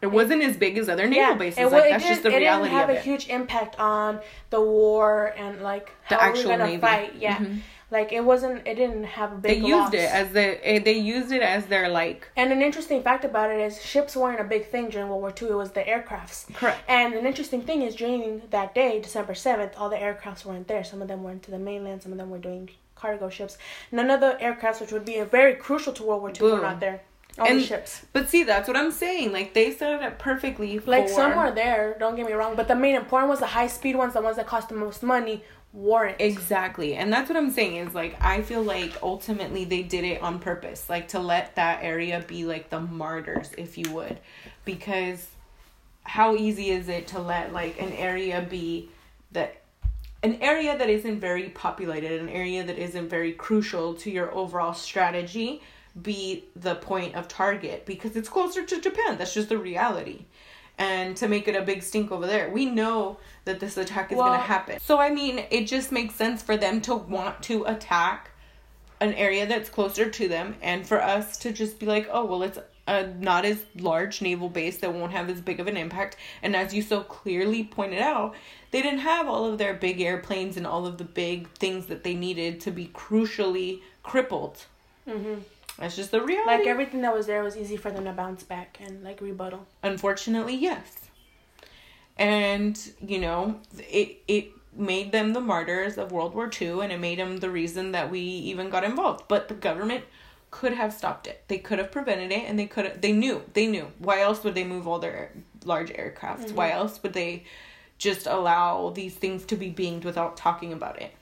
It 0.02 0.08
wasn't 0.08 0.42
as 0.42 0.56
big 0.56 0.76
as 0.78 0.88
other 0.88 1.06
naval 1.06 1.36
bases. 1.36 1.58
it, 1.58 1.66
like 1.72 1.84
it 1.84 1.90
that's 1.90 2.06
just 2.06 2.22
the 2.22 2.30
reality 2.30 2.68
It 2.68 2.70
didn't 2.70 2.80
have 2.80 2.90
of 2.90 2.96
a 2.96 3.00
huge 3.00 3.28
impact 3.28 3.78
on 3.78 4.20
the 4.50 4.60
war 4.60 5.32
and 5.36 5.62
like 5.62 5.92
The 6.08 6.16
how 6.16 6.20
actual 6.28 6.50
we're 6.50 6.58
gonna 6.58 6.70
Navy. 6.70 6.80
fight. 6.80 7.14
Yeah. 7.16 7.36
Mhm. 7.36 7.58
Like 7.90 8.12
it 8.12 8.24
wasn't. 8.24 8.66
It 8.66 8.74
didn't 8.74 9.04
have 9.04 9.32
a 9.32 9.36
big. 9.36 9.62
They 9.62 9.68
used 9.68 9.92
loss. 9.92 9.94
it 9.94 10.10
as 10.10 10.32
the 10.32 10.68
eh, 10.68 10.78
they 10.80 10.94
used 10.98 11.30
it 11.32 11.42
as 11.42 11.66
their 11.66 11.88
like 11.88 12.28
And 12.36 12.50
an 12.52 12.62
interesting 12.62 13.02
fact 13.02 13.24
about 13.24 13.50
it 13.50 13.60
is 13.60 13.80
ships 13.82 14.16
weren't 14.16 14.40
a 14.40 14.44
big 14.44 14.68
thing 14.70 14.88
during 14.90 15.08
World 15.08 15.20
War 15.20 15.34
II. 15.40 15.48
It 15.50 15.54
was 15.54 15.72
the 15.72 15.82
aircrafts. 15.82 16.52
correct. 16.54 16.82
And 16.88 17.14
an 17.14 17.26
interesting 17.26 17.62
thing 17.62 17.82
is 17.82 17.94
during 17.94 18.42
that 18.50 18.74
day, 18.74 19.00
December 19.00 19.34
7th, 19.34 19.72
all 19.76 19.88
the 19.90 19.96
aircrafts 19.96 20.44
weren't 20.44 20.66
there. 20.66 20.82
Some 20.82 21.02
of 21.02 21.08
them 21.08 21.22
went 21.22 21.42
to 21.44 21.50
the 21.50 21.58
mainland, 21.58 22.02
some 22.02 22.12
of 22.12 22.18
them 22.18 22.30
were 22.30 22.38
doing 22.38 22.70
cargo 22.94 23.28
ships. 23.28 23.58
None 23.92 24.10
of 24.10 24.20
the 24.20 24.38
aircrafts, 24.40 24.80
which 24.80 24.92
would 24.92 25.04
be 25.04 25.20
very 25.22 25.54
crucial 25.54 25.92
to 25.92 26.02
World 26.02 26.22
War 26.22 26.30
II, 26.30 26.42
were 26.42 26.50
Boom. 26.52 26.62
not 26.62 26.80
there. 26.80 27.02
All 27.38 27.46
And 27.46 27.58
the 27.60 27.64
ships. 27.64 28.06
But 28.12 28.28
see, 28.28 28.44
that's 28.44 28.68
what 28.68 28.76
I'm 28.76 28.92
saying. 28.92 29.32
Like 29.32 29.54
they 29.54 29.72
set 29.72 29.92
it 29.92 30.02
up 30.02 30.18
perfectly. 30.18 30.78
Like 30.78 31.08
for, 31.08 31.14
some 31.14 31.36
were 31.36 31.50
there, 31.50 31.96
don't 31.98 32.14
get 32.16 32.26
me 32.26 32.32
wrong, 32.32 32.54
but 32.54 32.68
the 32.68 32.76
main 32.76 32.94
important 32.94 33.28
ones, 33.28 33.40
the 33.40 33.46
high 33.46 33.66
speed 33.66 33.96
ones, 33.96 34.14
the 34.14 34.20
ones 34.20 34.36
that 34.36 34.46
cost 34.46 34.68
the 34.68 34.76
most 34.76 35.02
money, 35.02 35.42
weren't. 35.74 36.20
Exactly. 36.20 36.94
And 36.94 37.12
that's 37.12 37.28
what 37.28 37.36
I'm 37.36 37.50
saying 37.50 37.76
is 37.76 37.94
like 37.94 38.16
I 38.22 38.40
feel 38.42 38.62
like 38.62 38.92
ultimately 39.02 39.64
they 39.64 39.82
did 39.82 40.04
it 40.04 40.22
on 40.22 40.38
purpose, 40.38 40.88
like 40.88 41.08
to 41.08 41.18
let 41.18 41.56
that 41.56 41.80
area 41.82 42.24
be 42.26 42.44
like 42.44 42.70
the 42.70 42.80
martyrs, 42.80 43.50
if 43.58 43.76
you 43.76 43.90
would. 43.92 44.20
Because 44.64 45.26
how 46.04 46.36
easy 46.36 46.70
is 46.70 46.88
it 46.88 47.08
to 47.08 47.18
let 47.18 47.52
like 47.52 47.80
an 47.80 47.92
area 47.92 48.46
be 48.48 48.88
that 49.32 49.56
an 50.22 50.38
area 50.40 50.78
that 50.78 50.88
isn't 50.88 51.20
very 51.20 51.50
populated, 51.50 52.20
an 52.20 52.30
area 52.30 52.64
that 52.64 52.78
isn't 52.78 53.08
very 53.08 53.32
crucial 53.32 53.94
to 53.94 54.10
your 54.10 54.32
overall 54.34 54.72
strategy 54.72 55.60
be 56.00 56.44
the 56.56 56.74
point 56.76 57.14
of 57.14 57.28
target 57.28 57.86
because 57.86 58.16
it's 58.16 58.28
closer 58.28 58.64
to 58.64 58.80
Japan. 58.80 59.18
That's 59.18 59.34
just 59.34 59.48
the 59.48 59.58
reality. 59.58 60.24
And 60.76 61.16
to 61.18 61.28
make 61.28 61.46
it 61.46 61.54
a 61.54 61.62
big 61.62 61.82
stink 61.82 62.10
over 62.10 62.26
there, 62.26 62.50
we 62.50 62.66
know 62.66 63.18
that 63.44 63.60
this 63.60 63.76
attack 63.76 64.10
is 64.10 64.16
going 64.16 64.32
to 64.32 64.38
happen. 64.38 64.80
So, 64.80 64.98
I 64.98 65.10
mean, 65.10 65.44
it 65.50 65.66
just 65.66 65.92
makes 65.92 66.14
sense 66.14 66.42
for 66.42 66.56
them 66.56 66.80
to 66.82 66.94
want 66.96 67.42
to 67.44 67.64
attack 67.64 68.30
an 69.00 69.12
area 69.14 69.46
that's 69.46 69.68
closer 69.68 70.10
to 70.10 70.28
them 70.28 70.56
and 70.62 70.86
for 70.86 71.00
us 71.00 71.36
to 71.38 71.52
just 71.52 71.78
be 71.78 71.86
like, 71.86 72.08
oh, 72.10 72.24
well, 72.24 72.42
it's 72.42 72.58
a 72.86 73.06
not 73.18 73.44
as 73.44 73.64
large 73.76 74.20
naval 74.20 74.48
base 74.48 74.78
that 74.78 74.92
won't 74.92 75.12
have 75.12 75.30
as 75.30 75.40
big 75.40 75.60
of 75.60 75.66
an 75.66 75.76
impact. 75.76 76.16
And 76.42 76.54
as 76.54 76.74
you 76.74 76.82
so 76.82 77.02
clearly 77.02 77.64
pointed 77.64 78.00
out, 78.00 78.34
they 78.70 78.82
didn't 78.82 79.00
have 79.00 79.28
all 79.28 79.46
of 79.46 79.58
their 79.58 79.74
big 79.74 80.00
airplanes 80.00 80.56
and 80.56 80.66
all 80.66 80.86
of 80.86 80.98
the 80.98 81.04
big 81.04 81.48
things 81.52 81.86
that 81.86 82.04
they 82.04 82.14
needed 82.14 82.60
to 82.62 82.70
be 82.70 82.88
crucially 82.88 83.80
crippled. 84.02 84.64
hmm 85.08 85.36
That's 85.78 85.96
just 85.96 86.10
the 86.10 86.22
reality. 86.22 86.46
Like 86.46 86.66
everything 86.66 87.02
that 87.02 87.14
was 87.14 87.26
there 87.26 87.42
was 87.42 87.56
easy 87.56 87.76
for 87.76 87.90
them 87.90 88.04
to 88.04 88.12
bounce 88.12 88.42
back 88.42 88.78
and 88.80 89.02
like 89.02 89.20
rebuttal. 89.20 89.66
Unfortunately, 89.82 90.54
yes. 90.54 91.10
And, 92.16 92.78
you 93.04 93.18
know, 93.18 93.60
it 93.78 94.22
it 94.28 94.52
made 94.76 95.12
them 95.12 95.32
the 95.32 95.40
martyrs 95.40 95.98
of 95.98 96.12
World 96.12 96.34
War 96.34 96.50
II 96.60 96.80
and 96.80 96.92
it 96.92 97.00
made 97.00 97.18
them 97.18 97.38
the 97.38 97.50
reason 97.50 97.92
that 97.92 98.10
we 98.10 98.20
even 98.20 98.70
got 98.70 98.84
involved. 98.84 99.24
But 99.28 99.48
the 99.48 99.54
government 99.54 100.04
could 100.50 100.72
have 100.72 100.92
stopped 100.92 101.26
it. 101.26 101.42
They 101.48 101.58
could 101.58 101.78
have 101.78 101.90
prevented 101.90 102.30
it 102.30 102.48
and 102.48 102.56
they 102.58 102.66
could 102.66 102.84
have, 102.84 103.00
they 103.00 103.12
knew. 103.12 103.42
They 103.54 103.66
knew. 103.66 103.88
Why 103.98 104.20
else 104.20 104.44
would 104.44 104.54
they 104.54 104.64
move 104.64 104.86
all 104.86 105.00
their 105.00 105.32
large 105.64 105.90
aircrafts? 105.90 106.46
Mm-hmm. 106.46 106.54
Why 106.54 106.70
else 106.70 107.02
would 107.02 107.12
they 107.12 107.44
just 107.98 108.26
allow 108.26 108.90
these 108.90 109.14
things 109.14 109.44
to 109.46 109.56
be 109.56 109.70
beamed 109.70 110.04
without 110.04 110.36
talking 110.36 110.72
about 110.72 111.02
it? 111.02 111.12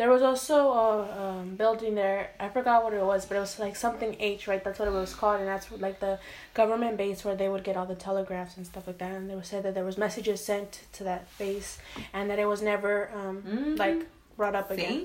There 0.00 0.08
was 0.08 0.22
also 0.22 0.56
a 0.72 0.90
um, 1.24 1.56
building 1.56 1.94
there. 1.94 2.30
I 2.40 2.48
forgot 2.48 2.82
what 2.84 2.94
it 2.94 3.02
was, 3.04 3.26
but 3.26 3.36
it 3.36 3.40
was 3.40 3.58
like 3.58 3.76
something 3.76 4.16
H, 4.18 4.48
right? 4.48 4.64
That's 4.64 4.78
what 4.78 4.88
it 4.88 4.92
was 4.92 5.12
called, 5.14 5.40
and 5.40 5.48
that's 5.48 5.70
like 5.72 6.00
the 6.00 6.18
government 6.54 6.96
base 6.96 7.22
where 7.22 7.34
they 7.36 7.50
would 7.50 7.64
get 7.64 7.76
all 7.76 7.84
the 7.84 7.94
telegraphs 7.94 8.56
and 8.56 8.64
stuff 8.64 8.86
like 8.86 8.96
that. 8.96 9.12
And 9.12 9.28
they 9.28 9.34
would 9.34 9.44
say 9.44 9.60
that 9.60 9.74
there 9.74 9.84
was 9.84 9.98
messages 9.98 10.42
sent 10.42 10.84
to 10.94 11.04
that 11.04 11.26
base, 11.38 11.76
and 12.14 12.30
that 12.30 12.38
it 12.38 12.46
was 12.46 12.62
never 12.62 13.10
um, 13.14 13.42
Mhm. 13.42 13.78
like 13.78 14.06
brought 14.38 14.54
up 14.54 14.70
again. 14.70 15.04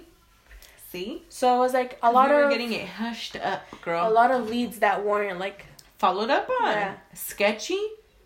See? 0.92 1.08
See? 1.18 1.24
So 1.28 1.58
it 1.58 1.60
was 1.60 1.74
like 1.74 2.00
a 2.02 2.10
lot 2.10 2.30
we 2.30 2.36
were 2.38 2.44
of 2.46 2.52
getting 2.52 2.72
it 2.72 2.88
hushed 2.88 3.36
up, 3.36 3.64
girl. 3.82 4.08
a 4.08 4.14
lot 4.22 4.32
of 4.32 4.50
leads 4.50 4.80
that 4.80 5.04
weren't 5.04 5.40
like 5.40 5.66
followed 5.98 6.30
up 6.30 6.50
on. 6.62 6.72
Yeah. 6.72 6.94
Sketchy? 7.14 7.82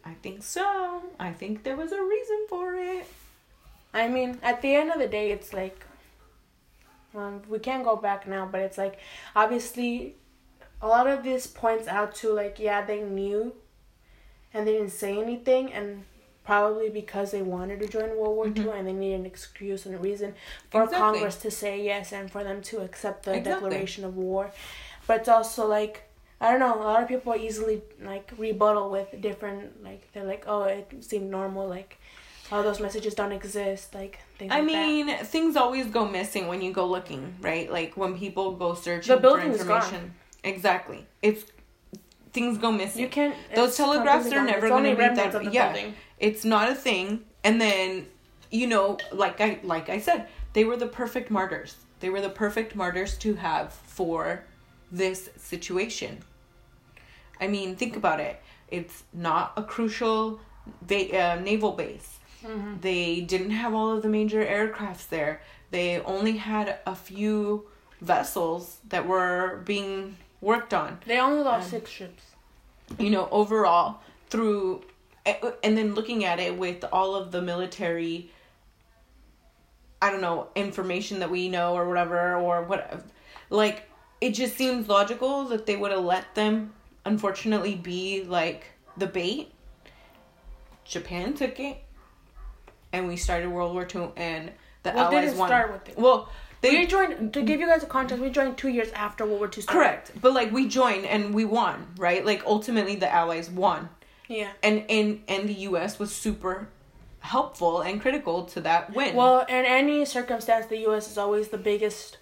I 0.05 0.13
think 0.21 0.43
so. 0.43 1.01
I 1.19 1.31
think 1.33 1.63
there 1.63 1.75
was 1.75 1.91
a 1.93 2.03
reason 2.03 2.45
for 2.47 2.75
it. 2.75 3.07
I 3.91 4.07
mean, 4.07 4.37
at 4.43 4.61
the 4.61 4.75
end 4.75 4.91
of 4.91 4.99
the 4.99 5.07
day, 5.07 5.31
it's 5.31 5.51
like, 5.51 5.83
um, 7.15 7.41
we 7.49 7.59
can't 7.59 7.83
go 7.83 7.95
back 7.95 8.27
now, 8.27 8.47
but 8.51 8.61
it's 8.61 8.77
like, 8.77 8.99
obviously, 9.35 10.15
a 10.81 10.87
lot 10.87 11.07
of 11.07 11.23
this 11.23 11.47
points 11.47 11.87
out 11.87 12.15
to 12.15 12.33
like, 12.33 12.59
yeah, 12.59 12.85
they 12.85 13.01
knew, 13.01 13.53
and 14.53 14.67
they 14.67 14.73
didn't 14.73 14.91
say 14.91 15.17
anything, 15.19 15.71
and 15.73 16.03
probably 16.45 16.89
because 16.89 17.31
they 17.31 17.41
wanted 17.41 17.79
to 17.79 17.87
join 17.87 18.09
World 18.17 18.35
War 18.35 18.47
II 18.47 18.69
and 18.71 18.87
they 18.87 18.93
needed 18.93 19.19
an 19.19 19.25
excuse 19.27 19.85
and 19.85 19.93
a 19.93 19.99
reason 19.99 20.33
for 20.71 20.83
Exactly. 20.83 20.97
Congress 20.97 21.35
to 21.35 21.51
say 21.51 21.83
yes 21.83 22.11
and 22.11 22.31
for 22.31 22.43
them 22.43 22.61
to 22.63 22.79
accept 22.79 23.25
the 23.25 23.35
Exactly. 23.35 23.69
declaration 23.69 24.03
of 24.03 24.15
war. 24.17 24.51
But 25.05 25.19
it's 25.21 25.29
also 25.29 25.67
like. 25.67 26.03
I 26.41 26.51
don't 26.51 26.61
know. 26.61 26.73
A 26.81 26.85
lot 26.85 27.01
of 27.03 27.09
people 27.09 27.35
easily 27.35 27.81
like 28.01 28.31
rebuttal 28.37 28.89
with 28.89 29.09
different 29.19 29.83
like 29.83 30.09
they're 30.13 30.23
like, 30.23 30.45
oh, 30.47 30.63
it 30.63 30.89
seemed 31.01 31.29
normal. 31.29 31.67
Like, 31.67 31.97
oh, 32.51 32.63
those 32.63 32.79
messages 32.79 33.13
don't 33.15 33.31
exist. 33.31 33.93
Like 33.93 34.19
things. 34.37 34.51
I 34.51 34.59
like 34.61 34.67
that. 34.71 34.87
mean, 34.87 35.17
things 35.25 35.55
always 35.55 35.87
go 35.87 36.07
missing 36.07 36.47
when 36.47 36.61
you 36.61 36.71
go 36.71 36.85
looking, 36.85 37.35
right? 37.41 37.71
Like 37.71 37.95
when 37.97 38.17
people 38.17 38.55
go 38.55 38.73
searching 38.73 39.13
The 39.15 39.21
building 39.21 39.49
for 39.51 39.57
is 39.57 39.63
gone. 39.63 39.77
information. 39.83 40.13
Exactly. 40.43 41.05
It's 41.21 41.43
things 42.33 42.57
go 42.57 42.71
missing. 42.71 43.01
you 43.01 43.09
can't. 43.09 43.35
Those 43.55 43.75
telegraphs 43.75 44.31
are 44.31 44.43
never 44.43 44.69
going 44.69 44.83
to 44.85 44.91
be 44.95 45.15
that. 45.15 45.53
Yeah, 45.53 45.73
building. 45.73 45.95
it's 46.19 46.45
not 46.45 46.69
a 46.69 46.75
thing. 46.75 47.25
And 47.43 47.59
then, 47.59 48.05
you 48.51 48.67
know, 48.67 48.97
like 49.11 49.41
I 49.41 49.59
like 49.63 49.89
I 49.89 49.99
said, 49.99 50.27
they 50.53 50.63
were 50.63 50.77
the 50.77 50.87
perfect 50.87 51.29
martyrs. 51.31 51.75
They 51.99 52.09
were 52.09 52.21
the 52.21 52.29
perfect 52.29 52.75
martyrs 52.75 53.17
to 53.19 53.35
have 53.35 53.73
for 53.73 54.43
this 54.91 55.29
situation. 55.37 56.19
I 57.41 57.47
mean, 57.47 57.75
think 57.75 57.95
about 57.95 58.19
it. 58.19 58.41
It's 58.69 59.03
not 59.13 59.53
a 59.57 59.63
crucial 59.63 60.39
ba- 60.81 61.17
uh, 61.17 61.35
naval 61.41 61.71
base. 61.73 62.18
Mm-hmm. 62.43 62.79
They 62.81 63.21
didn't 63.21 63.51
have 63.51 63.73
all 63.73 63.91
of 63.91 64.01
the 64.01 64.09
major 64.09 64.43
aircrafts 64.43 65.07
there. 65.09 65.41
They 65.71 65.99
only 66.01 66.37
had 66.37 66.79
a 66.85 66.95
few 66.95 67.67
vessels 68.01 68.77
that 68.89 69.05
were 69.07 69.61
being 69.65 70.15
worked 70.41 70.73
on 70.73 70.99
They 71.05 71.19
only 71.19 71.43
lost 71.43 71.65
Um, 71.65 71.69
six 71.71 71.91
ships. 71.91 72.23
you 72.97 73.09
know, 73.09 73.27
overall 73.29 73.99
through 74.29 74.83
and 75.63 75.77
then 75.77 75.93
looking 75.95 76.23
at 76.25 76.39
it 76.39 76.57
with 76.57 76.85
all 76.93 77.13
of 77.15 77.31
the 77.31 77.41
military 77.41 78.31
I 80.01 80.09
don't 80.11 80.21
know, 80.21 80.47
information 80.55 81.19
that 81.19 81.29
we 81.29 81.49
know 81.49 81.73
or 81.75 81.87
whatever 81.87 82.35
or 82.35 82.63
what 82.63 83.03
like 83.49 83.83
it 84.21 84.31
just 84.31 84.55
seems 84.55 84.87
logical 84.87 85.43
that 85.45 85.65
they 85.65 85.75
would 85.75 85.91
have 85.91 86.03
let 86.05 86.33
them 86.35 86.73
unfortunately 87.05 87.75
be 87.75 88.23
like 88.23 88.63
the 88.97 89.07
bait. 89.07 89.51
Japan 90.85 91.33
took 91.33 91.59
it 91.59 91.83
and 92.93 93.07
we 93.07 93.15
started 93.17 93.49
World 93.49 93.73
War 93.73 93.87
II 93.93 94.09
and 94.17 94.51
the 94.83 94.91
Well, 94.91 95.05
allies 95.07 95.25
didn't 95.25 95.37
won. 95.39 95.47
start 95.49 95.71
with 95.71 95.89
it. 95.89 95.97
Well, 95.97 96.29
they 96.61 96.71
we 96.71 96.87
joined 96.87 97.33
to 97.33 97.41
give 97.41 97.59
you 97.59 97.67
guys 97.67 97.83
a 97.83 97.85
context. 97.85 98.21
We 98.21 98.29
joined 98.29 98.57
two 98.57 98.69
years 98.69 98.91
after 98.91 99.25
World 99.25 99.39
War 99.39 99.47
II 99.47 99.61
started. 99.61 99.71
correct, 99.71 100.11
but 100.21 100.33
like 100.33 100.51
we 100.51 100.67
joined 100.67 101.05
and 101.05 101.33
we 101.33 101.45
won, 101.45 101.87
right? 101.97 102.25
Like 102.25 102.43
ultimately 102.45 102.95
the 102.95 103.09
allies 103.11 103.49
won 103.49 103.89
Yeah. 104.27 104.49
and 104.63 104.83
and 104.89 105.21
and 105.27 105.47
the 105.47 105.53
U.S. 105.69 105.99
was 105.99 106.13
super 106.13 106.67
helpful 107.21 107.81
and 107.81 108.01
critical 108.01 108.43
to 108.45 108.61
that 108.61 108.93
win. 108.95 109.15
Well, 109.15 109.41
in 109.41 109.65
any 109.65 110.05
circumstance, 110.05 110.65
the 110.67 110.77
U.S. 110.79 111.09
is 111.11 111.17
always 111.17 111.49
the 111.49 111.57
biggest. 111.57 112.17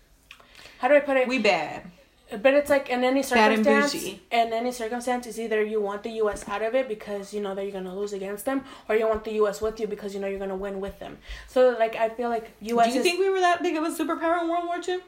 How 0.79 0.88
do 0.88 0.95
I 0.95 1.00
put 1.00 1.17
it? 1.17 1.27
we 1.27 1.39
bad. 1.39 1.89
But 2.29 2.53
it's 2.55 2.69
like 2.69 2.89
in 2.89 3.03
any 3.05 3.24
circumstance, 3.24 3.93
in 3.96 4.19
any 4.53 4.72
circumstance, 4.74 5.27
it's 5.27 5.39
either 5.39 5.63
you 5.63 5.79
want 5.81 6.03
the 6.03 6.10
U.S. 6.24 6.48
out 6.50 6.62
of 6.62 6.75
it 6.75 6.88
because 6.89 7.34
you 7.34 7.39
know 7.41 7.55
that 7.55 7.63
you're 7.63 7.72
gonna 7.72 7.96
lose 7.96 8.12
against 8.12 8.43
them, 8.46 8.65
or 8.89 8.96
you 8.96 9.07
want 9.07 9.24
the 9.24 9.34
U.S. 9.36 9.62
with 9.62 9.79
you 9.79 9.88
because 9.88 10.13
you 10.13 10.19
know 10.19 10.27
you're 10.27 10.39
gonna 10.39 10.55
win 10.55 10.81
with 10.81 11.00
them. 11.00 11.17
So 11.48 11.75
like 11.79 11.96
I 11.96 12.10
feel 12.10 12.27
like 12.29 12.51
U.S. 12.62 12.88
Do 12.88 12.93
you 12.93 13.00
is 13.00 13.03
think 13.05 13.19
we 13.19 13.29
were 13.29 13.39
that 13.39 13.62
big 13.63 13.77
of 13.77 13.84
a 13.84 13.91
superpower 13.91 14.41
in 14.41 14.50
World 14.50 14.65
War 14.65 14.77
II? 14.86 15.00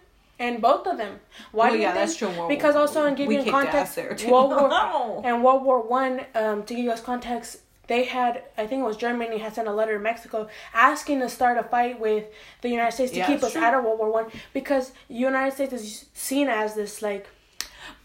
And 0.42 0.62
both 0.62 0.88
of 0.88 0.98
them. 0.98 1.20
Why 1.52 1.66
Well, 1.66 1.72
do 1.72 1.76
you 1.76 1.82
yeah, 1.84 1.92
think? 1.92 2.06
that's 2.08 2.16
true 2.18 2.30
World 2.30 2.48
because 2.48 2.76
War- 2.76 2.82
also 2.84 3.06
in 3.06 3.16
giving 3.16 3.46
you 3.46 3.52
context. 3.52 3.98
World 4.26 4.52
War 4.52 5.22
and 5.26 5.44
World 5.44 5.64
War 5.66 5.82
One, 5.82 6.22
um, 6.34 6.64
to 6.64 6.74
give 6.74 6.86
you 6.86 6.90
guys 6.92 7.02
context, 7.02 7.58
they 7.90 8.06
had 8.06 8.44
I 8.58 8.66
think 8.68 8.80
it 8.82 8.86
was 8.86 8.96
Germany 8.96 9.38
had 9.40 9.54
sent 9.56 9.68
a 9.68 9.74
letter 9.74 9.98
to 9.98 10.00
Mexico 10.00 10.48
asking 10.74 11.20
to 11.20 11.28
start 11.28 11.58
a 11.58 11.64
fight 11.64 12.00
with 12.00 12.24
the 12.62 12.70
United 12.70 12.94
States 12.94 13.12
to 13.12 13.18
Yeah, 13.18 13.28
keep 13.28 13.44
us 13.44 13.52
true. 13.54 13.62
out 13.62 13.74
of 13.74 13.84
World 13.84 14.00
War 14.00 14.12
One 14.12 14.28
because 14.54 14.94
United 15.10 15.54
States 15.56 15.74
is 15.74 16.06
seen 16.14 16.48
as 16.48 16.76
this 16.76 17.02
like 17.02 17.28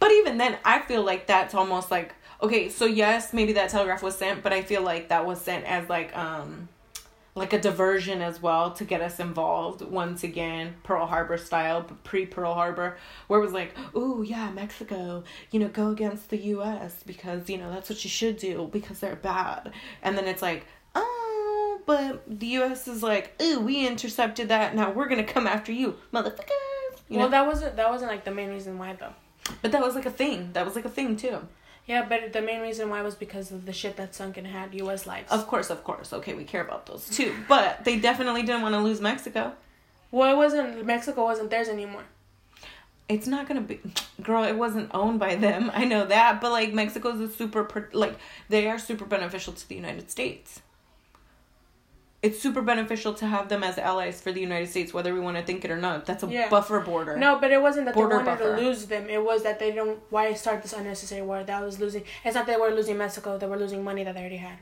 But 0.01 0.11
even 0.11 0.39
then, 0.39 0.57
I 0.65 0.81
feel 0.81 1.03
like 1.05 1.27
that's 1.29 1.55
almost 1.55 1.91
like 1.91 2.15
okay. 2.43 2.69
So 2.69 2.85
yes, 2.87 3.33
maybe 3.33 3.53
that 3.55 3.71
telegraph 3.71 4.03
was 4.03 4.17
sent, 4.17 4.43
but 4.43 4.53
I 4.53 4.63
feel 4.63 4.83
like 4.83 5.09
that 5.11 5.25
was 5.27 5.41
sent 5.41 5.65
as 5.67 5.89
like 5.89 6.17
um 6.17 6.69
like 7.37 7.53
a 7.53 7.61
diversion 7.61 8.23
as 8.23 8.41
well 8.41 8.71
to 8.73 8.85
get 8.85 9.01
us 9.01 9.19
involved 9.19 9.83
once 9.83 10.23
again, 10.23 10.75
Pearl 10.85 11.07
Harbor 11.07 11.37
style, 11.37 11.83
pre 12.05 12.27
Pearl 12.27 12.55
Harbor, 12.55 12.97
where 13.27 13.41
it 13.41 13.43
was 13.43 13.53
like, 13.53 13.75
oh 13.95 14.23
yeah, 14.23 14.51
Mexico, 14.53 15.25
you 15.51 15.59
know, 15.59 15.69
go 15.69 15.89
against 15.89 16.31
the 16.31 16.37
U.S. 16.37 17.03
because 17.05 17.51
you 17.51 17.59
know 17.59 17.71
that's 17.71 17.91
what 17.91 18.05
you 18.05 18.11
should 18.11 18.37
do 18.37 18.69
because 18.73 19.01
they're 19.01 19.17
bad, 19.17 19.73
and 20.03 20.17
then 20.17 20.27
it's 20.27 20.43
like, 20.43 20.67
oh, 20.95 21.81
but 21.87 22.23
the 22.29 22.47
U.S. 22.47 22.87
is 22.87 23.03
like, 23.03 23.41
ooh, 23.43 23.61
we 23.61 23.87
intercepted 23.87 24.49
that. 24.49 24.77
Now 24.77 24.93
we're 24.93 25.09
gonna 25.09 25.25
come 25.25 25.49
after 25.49 25.73
you, 25.73 25.97
motherfuckers. 26.13 26.51
You 27.09 27.19
well, 27.19 27.27
know? 27.27 27.31
that 27.33 27.47
wasn't 27.47 27.77
that 27.77 27.91
wasn't 27.91 28.13
like 28.13 28.25
the 28.25 28.31
main 28.31 28.51
reason 28.51 28.79
why 28.79 28.95
though. 28.95 29.13
but 29.61 29.73
that 29.73 29.83
was 29.83 29.97
like 29.97 30.07
a 30.07 30.11
thing. 30.11 30.51
That 30.53 30.65
was 30.65 30.77
like 30.77 30.85
a 30.85 30.91
thing 30.91 31.17
too. 31.17 31.41
Yeah, 31.87 32.07
but 32.09 32.33
the 32.33 32.41
main 32.41 32.63
reason 32.63 32.89
why 32.89 33.03
was 33.03 33.15
because 33.15 33.51
of 33.53 33.67
the 33.67 33.73
shit 33.73 33.97
that 33.97 34.15
sunk 34.15 34.39
and 34.39 34.47
had 34.47 34.75
U.S. 34.75 35.07
lives. 35.07 35.31
Of 35.31 35.47
course, 35.47 35.69
of 35.69 35.85
course. 35.85 36.13
Okay, 36.15 36.33
we 36.35 36.45
care 36.45 36.63
about 36.63 36.87
those 36.87 37.09
too. 37.11 37.35
But 37.49 37.85
they 37.85 37.99
definitely 37.99 38.43
didn't 38.43 38.63
want 38.63 38.75
to 38.75 38.81
lose 38.81 39.01
Mexico. 39.01 39.53
well, 40.11 40.33
it 40.33 40.37
wasn't 40.37 40.85
Mexico 40.87 41.25
wasn't 41.25 41.51
theirs 41.51 41.69
anymore. 41.69 42.05
It's 43.07 43.27
not 43.27 43.47
gonna 43.47 43.61
be, 43.61 43.81
girl. 44.23 44.45
It 44.45 44.57
wasn't 44.57 44.91
owned 44.95 45.19
by 45.21 45.35
them. 45.35 45.71
I 45.75 45.85
know 45.85 46.07
that, 46.07 46.41
but 46.41 46.53
like 46.53 46.73
Mexico's 46.73 47.21
a 47.21 47.29
super 47.29 47.69
like 47.93 48.17
they 48.49 48.67
are 48.69 48.79
super 48.79 49.05
beneficial 49.05 49.53
to 49.53 49.69
the 49.69 49.75
United 49.75 50.11
States. 50.11 50.63
It's 52.25 52.41
super 52.41 52.63
beneficial 52.63 53.13
to 53.15 53.27
have 53.27 53.51
them 53.51 53.63
as 53.63 53.77
allies 53.77 54.21
for 54.21 54.33
the 54.33 54.41
United 54.41 54.69
States, 54.71 54.95
whether 54.95 55.13
we 55.13 55.21
want 55.21 55.37
to 55.37 55.43
think 55.43 55.63
it 55.67 55.71
or 55.71 55.77
not. 55.77 56.07
That's 56.07 56.23
a 56.23 56.27
Yeah. 56.27 56.49
buffer 56.49 56.81
border. 56.81 57.17
No, 57.19 57.39
but 57.39 57.51
it 57.53 57.61
wasn't 57.61 57.85
that 57.87 57.95
Border 57.95 58.17
they 58.19 58.25
wanted 58.25 58.39
buffer. 58.39 58.57
to 58.57 58.63
lose 58.63 58.87
them. 58.87 59.11
It 59.11 59.23
was 59.23 59.43
that 59.43 59.59
they 59.59 59.73
don't. 59.73 59.99
Why 60.09 60.33
start 60.33 60.63
this 60.63 60.73
unnecessary 60.73 61.21
war? 61.21 61.45
That 61.45 61.63
was 61.63 61.79
losing. 61.79 62.03
It's 62.25 62.35
not 62.35 62.47
that 62.47 62.55
they 62.55 62.61
were 62.61 62.71
losing 62.71 62.97
Mexico. 62.97 63.37
They 63.37 63.47
were 63.47 63.59
losing 63.59 63.85
money 63.85 64.05
that 64.05 64.15
they 64.15 64.21
already 64.21 64.39
had. 64.39 64.57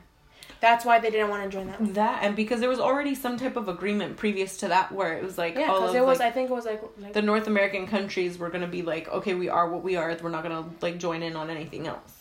That's 0.59 0.83
why 0.85 0.99
they 0.99 1.09
didn't 1.09 1.29
want 1.29 1.43
to 1.43 1.49
join 1.49 1.67
that. 1.67 1.93
That 1.93 2.23
and 2.23 2.35
because 2.35 2.59
there 2.61 2.69
was 2.69 2.79
already 2.79 3.15
some 3.15 3.37
type 3.37 3.55
of 3.57 3.67
agreement 3.69 4.17
previous 4.17 4.57
to 4.57 4.67
that 4.69 4.91
where 4.91 5.13
it 5.17 5.23
was 5.23 5.37
like 5.37 5.55
Yeah, 5.55 5.67
because 5.71 5.95
it 5.95 6.05
was. 6.05 6.19
like, 6.19 6.27
I 6.29 6.31
think 6.31 6.49
it 6.49 6.53
was 6.53 6.65
like. 6.65 6.81
like 7.01 7.13
the 7.13 7.21
North 7.21 7.47
American 7.47 7.87
countries 7.87 8.37
were 8.37 8.49
gonna 8.49 8.67
be 8.67 8.81
like, 8.81 9.07
okay, 9.09 9.35
we 9.35 9.47
are 9.49 9.69
what 9.69 9.83
we 9.83 9.95
are. 9.95 10.15
We're 10.21 10.29
not 10.29 10.43
gonna 10.43 10.65
like 10.81 10.97
join 10.97 11.23
in 11.23 11.35
on 11.37 11.49
anything 11.49 11.87
else. 11.87 12.13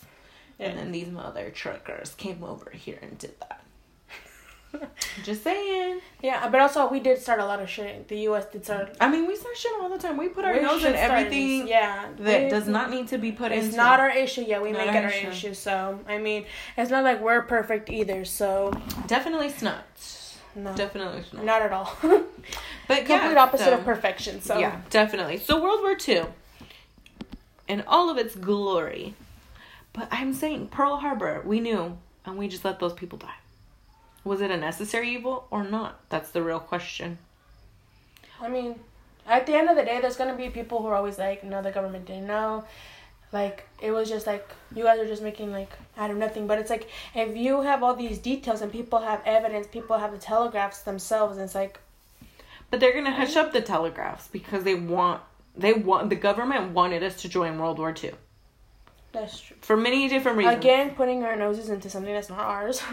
Yeah. 0.58 0.66
And 0.68 0.78
then 0.78 0.92
these 0.92 1.08
mother 1.08 1.50
truckers 1.50 2.14
came 2.14 2.44
over 2.44 2.70
here 2.70 2.99
and 3.02 3.18
did 3.18 3.34
that. 3.40 3.62
Just 5.24 5.42
saying. 5.44 6.00
yeah, 6.22 6.48
but 6.48 6.60
also 6.60 6.88
we 6.88 6.98
did 7.00 7.18
start 7.20 7.40
a 7.40 7.44
lot 7.44 7.60
of 7.60 7.68
shit. 7.68 8.08
The 8.08 8.18
U.S. 8.20 8.46
did 8.46 8.64
start. 8.64 8.96
I 9.00 9.08
mean, 9.10 9.26
we 9.26 9.36
start 9.36 9.56
shit 9.56 9.72
all 9.80 9.88
the 9.90 9.98
time. 9.98 10.16
We 10.16 10.28
put 10.28 10.44
our 10.44 10.54
we 10.54 10.60
nose 10.60 10.84
in 10.84 10.94
everything 10.94 11.60
this- 11.60 11.68
Yeah, 11.68 12.08
that 12.18 12.50
does 12.50 12.66
not 12.68 12.90
need 12.90 13.08
to 13.08 13.18
be 13.18 13.32
put 13.32 13.52
in. 13.52 13.64
It's 13.64 13.76
not 13.76 14.00
our 14.00 14.10
issue 14.10 14.42
yet. 14.42 14.62
We 14.62 14.72
Not 14.72 14.86
make 14.86 14.94
it 14.94 14.96
our 14.96 15.02
our 15.04 15.10
issue. 15.10 15.28
issue. 15.28 15.54
So 15.54 16.00
I 16.08 16.18
mean, 16.18 16.46
it's 16.76 16.90
not 16.90 17.04
like 17.04 17.20
we're 17.20 17.42
perfect 17.42 17.90
either. 17.90 18.24
So 18.24 18.72
definitely 19.06 19.50
snot. 19.50 19.84
no, 20.54 20.74
Definitely 20.74 21.22
snot. 21.30 21.44
not 21.44 21.62
at 21.62 21.72
all. 21.72 21.92
But 22.88 23.06
Complete 23.06 23.32
yeah, 23.34 23.42
opposite 23.42 23.64
so- 23.66 23.74
of 23.78 23.84
perfection. 23.84 24.40
So 24.40 24.58
Yeah, 24.58 24.80
definitely. 24.90 25.38
So 25.38 25.62
World 25.62 25.80
War 25.82 25.94
Two, 25.94 26.26
in 27.68 27.82
all 27.86 28.10
of 28.10 28.16
its 28.18 28.34
glory, 28.34 29.14
but 29.92 30.08
I'm 30.10 30.32
saying 30.34 30.68
Pearl 30.68 30.96
Harbor, 30.96 31.42
we 31.44 31.60
knew, 31.60 31.96
and 32.26 32.36
we 32.38 32.48
just 32.48 32.64
let 32.64 32.80
those 32.80 32.92
people 32.92 33.18
die. 33.18 33.34
Was 34.24 34.40
it 34.40 34.50
a 34.50 34.56
necessary 34.56 35.10
evil 35.10 35.46
or 35.50 35.64
not? 35.64 36.00
That's 36.08 36.30
the 36.30 36.42
real 36.42 36.60
question. 36.60 37.18
I 38.40 38.48
mean, 38.48 38.78
at 39.26 39.46
the 39.46 39.54
end 39.54 39.68
of 39.68 39.76
the 39.76 39.84
day, 39.84 40.00
there's 40.00 40.16
gonna 40.16 40.36
be 40.36 40.48
people 40.48 40.80
who 40.80 40.88
are 40.88 40.94
always 40.94 41.18
like, 41.18 41.44
no, 41.44 41.62
the 41.62 41.70
government 41.70 42.06
didn't 42.06 42.26
know. 42.26 42.64
Like 43.32 43.66
it 43.80 43.90
was 43.90 44.08
just 44.08 44.26
like 44.26 44.46
you 44.74 44.84
guys 44.84 45.00
are 45.00 45.06
just 45.06 45.22
making 45.22 45.52
like 45.52 45.72
out 45.96 46.10
of 46.10 46.16
nothing. 46.16 46.46
But 46.46 46.58
it's 46.58 46.70
like 46.70 46.88
if 47.14 47.36
you 47.36 47.62
have 47.62 47.82
all 47.82 47.94
these 47.94 48.18
details 48.18 48.60
and 48.60 48.70
people 48.70 49.00
have 49.00 49.22
evidence, 49.24 49.66
people 49.66 49.98
have 49.98 50.12
the 50.12 50.18
telegraphs 50.18 50.82
themselves, 50.82 51.38
and 51.38 51.44
it's 51.44 51.54
like 51.54 51.80
But 52.70 52.80
they're 52.80 52.92
gonna 52.92 53.14
hush 53.14 53.36
up 53.36 53.52
the 53.52 53.62
telegraphs 53.62 54.28
because 54.28 54.64
they 54.64 54.74
want 54.74 55.22
they 55.56 55.72
want 55.72 56.10
the 56.10 56.16
government 56.16 56.72
wanted 56.72 57.02
us 57.02 57.22
to 57.22 57.28
join 57.28 57.58
World 57.58 57.78
War 57.78 57.92
Two 57.92 58.12
that's 59.12 59.40
true. 59.40 59.56
for 59.60 59.76
many 59.76 60.08
different 60.08 60.38
reasons. 60.38 60.58
Again, 60.58 60.94
putting 60.94 61.22
our 61.22 61.36
noses 61.36 61.68
into 61.68 61.88
something 61.88 62.12
that's 62.12 62.30
not 62.30 62.40
ours. 62.40 62.82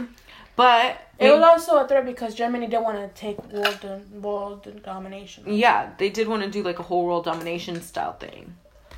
but 0.63 0.89
it 1.19 1.31
was 1.35 1.41
also 1.51 1.71
a 1.83 1.87
threat 1.87 2.05
because 2.05 2.35
Germany 2.35 2.67
didn't 2.67 2.83
want 2.89 2.97
to 2.99 3.07
take 3.25 3.37
world 3.51 3.79
world 4.27 4.83
domination. 4.83 5.43
yeah, 5.65 5.79
they 5.99 6.09
did 6.17 6.27
want 6.27 6.43
to 6.43 6.49
do 6.57 6.61
like 6.69 6.79
a 6.79 6.83
whole 6.89 7.05
world 7.05 7.25
domination 7.25 7.81
style 7.81 8.13
thing. 8.25 8.55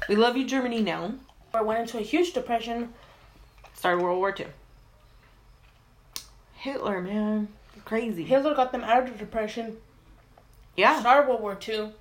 We 0.09 0.15
love 0.15 0.35
you, 0.37 0.45
Germany. 0.55 0.81
Now 0.81 1.13
Or 1.53 1.63
went 1.63 1.79
into 1.81 1.97
a 1.99 2.05
huge 2.13 2.29
depression. 2.33 2.77
started 3.79 4.01
World 4.03 4.17
War 4.23 4.31
Two. 4.31 4.47
Hitler, 6.55 7.01
man, 7.01 7.47
crazy. 7.85 8.23
Hitler 8.23 8.53
got 8.55 8.71
them 8.71 8.83
out 8.83 9.03
of 9.03 9.11
the 9.13 9.17
depression. 9.25 9.77
yeah, 10.75 10.99
Started 10.99 11.27
World 11.29 11.41
War 11.41 11.55
Two. 11.55 11.91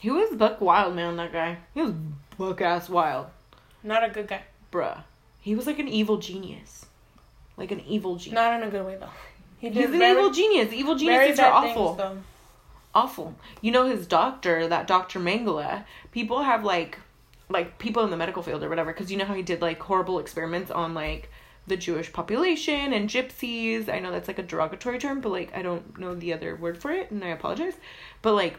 he 0.00 0.10
was 0.10 0.34
buck 0.36 0.60
wild, 0.60 0.94
man. 0.94 1.16
That 1.16 1.32
guy, 1.32 1.58
he 1.74 1.82
was 1.82 1.92
buck 2.36 2.60
ass 2.60 2.88
wild, 2.88 3.26
Not 3.82 4.04
a 4.04 4.08
good 4.08 4.28
guy. 4.28 4.42
bruh. 4.72 5.02
He 5.40 5.54
was 5.54 5.66
like 5.66 5.78
an 5.78 5.88
evil 5.88 6.18
genius, 6.18 6.86
like 7.58 7.70
an 7.72 7.80
evil 7.80 8.16
genius. 8.16 8.34
Not 8.34 8.54
in 8.62 8.66
a 8.66 8.70
good 8.70 8.86
way 8.86 8.96
though. 8.98 9.10
He 9.58 9.68
He's 9.70 9.86
an 9.86 9.98
very- 9.98 10.12
evil 10.18 10.30
genius. 10.30 10.72
Evil 10.72 10.94
geniuses 10.94 11.38
are 11.40 11.52
awful. 11.52 11.94
things 11.96 12.24
awful. 12.94 13.34
You 13.60 13.70
know 13.70 13.86
his 13.86 14.06
doctor, 14.06 14.66
that 14.68 14.86
Dr. 14.86 15.20
Mengele, 15.20 15.84
people 16.12 16.42
have 16.42 16.64
like 16.64 16.98
like 17.50 17.78
people 17.78 18.04
in 18.04 18.10
the 18.10 18.16
medical 18.16 18.42
field 18.42 18.62
or 18.62 18.68
whatever 18.68 18.92
cuz 18.92 19.10
you 19.10 19.16
know 19.18 19.24
how 19.24 19.34
he 19.34 19.42
did 19.42 19.60
like 19.62 19.80
horrible 19.80 20.18
experiments 20.18 20.70
on 20.70 20.94
like 20.94 21.30
the 21.66 21.76
Jewish 21.76 22.12
population 22.12 22.92
and 22.92 23.08
gypsies. 23.10 23.88
I 23.88 23.98
know 23.98 24.10
that's 24.10 24.28
like 24.28 24.38
a 24.38 24.42
derogatory 24.42 24.98
term, 24.98 25.20
but 25.20 25.30
like 25.32 25.54
I 25.56 25.62
don't 25.62 25.98
know 25.98 26.14
the 26.14 26.32
other 26.32 26.56
word 26.56 26.78
for 26.78 26.90
it 26.90 27.10
and 27.10 27.22
I 27.24 27.28
apologize. 27.28 27.74
But 28.22 28.34
like 28.34 28.56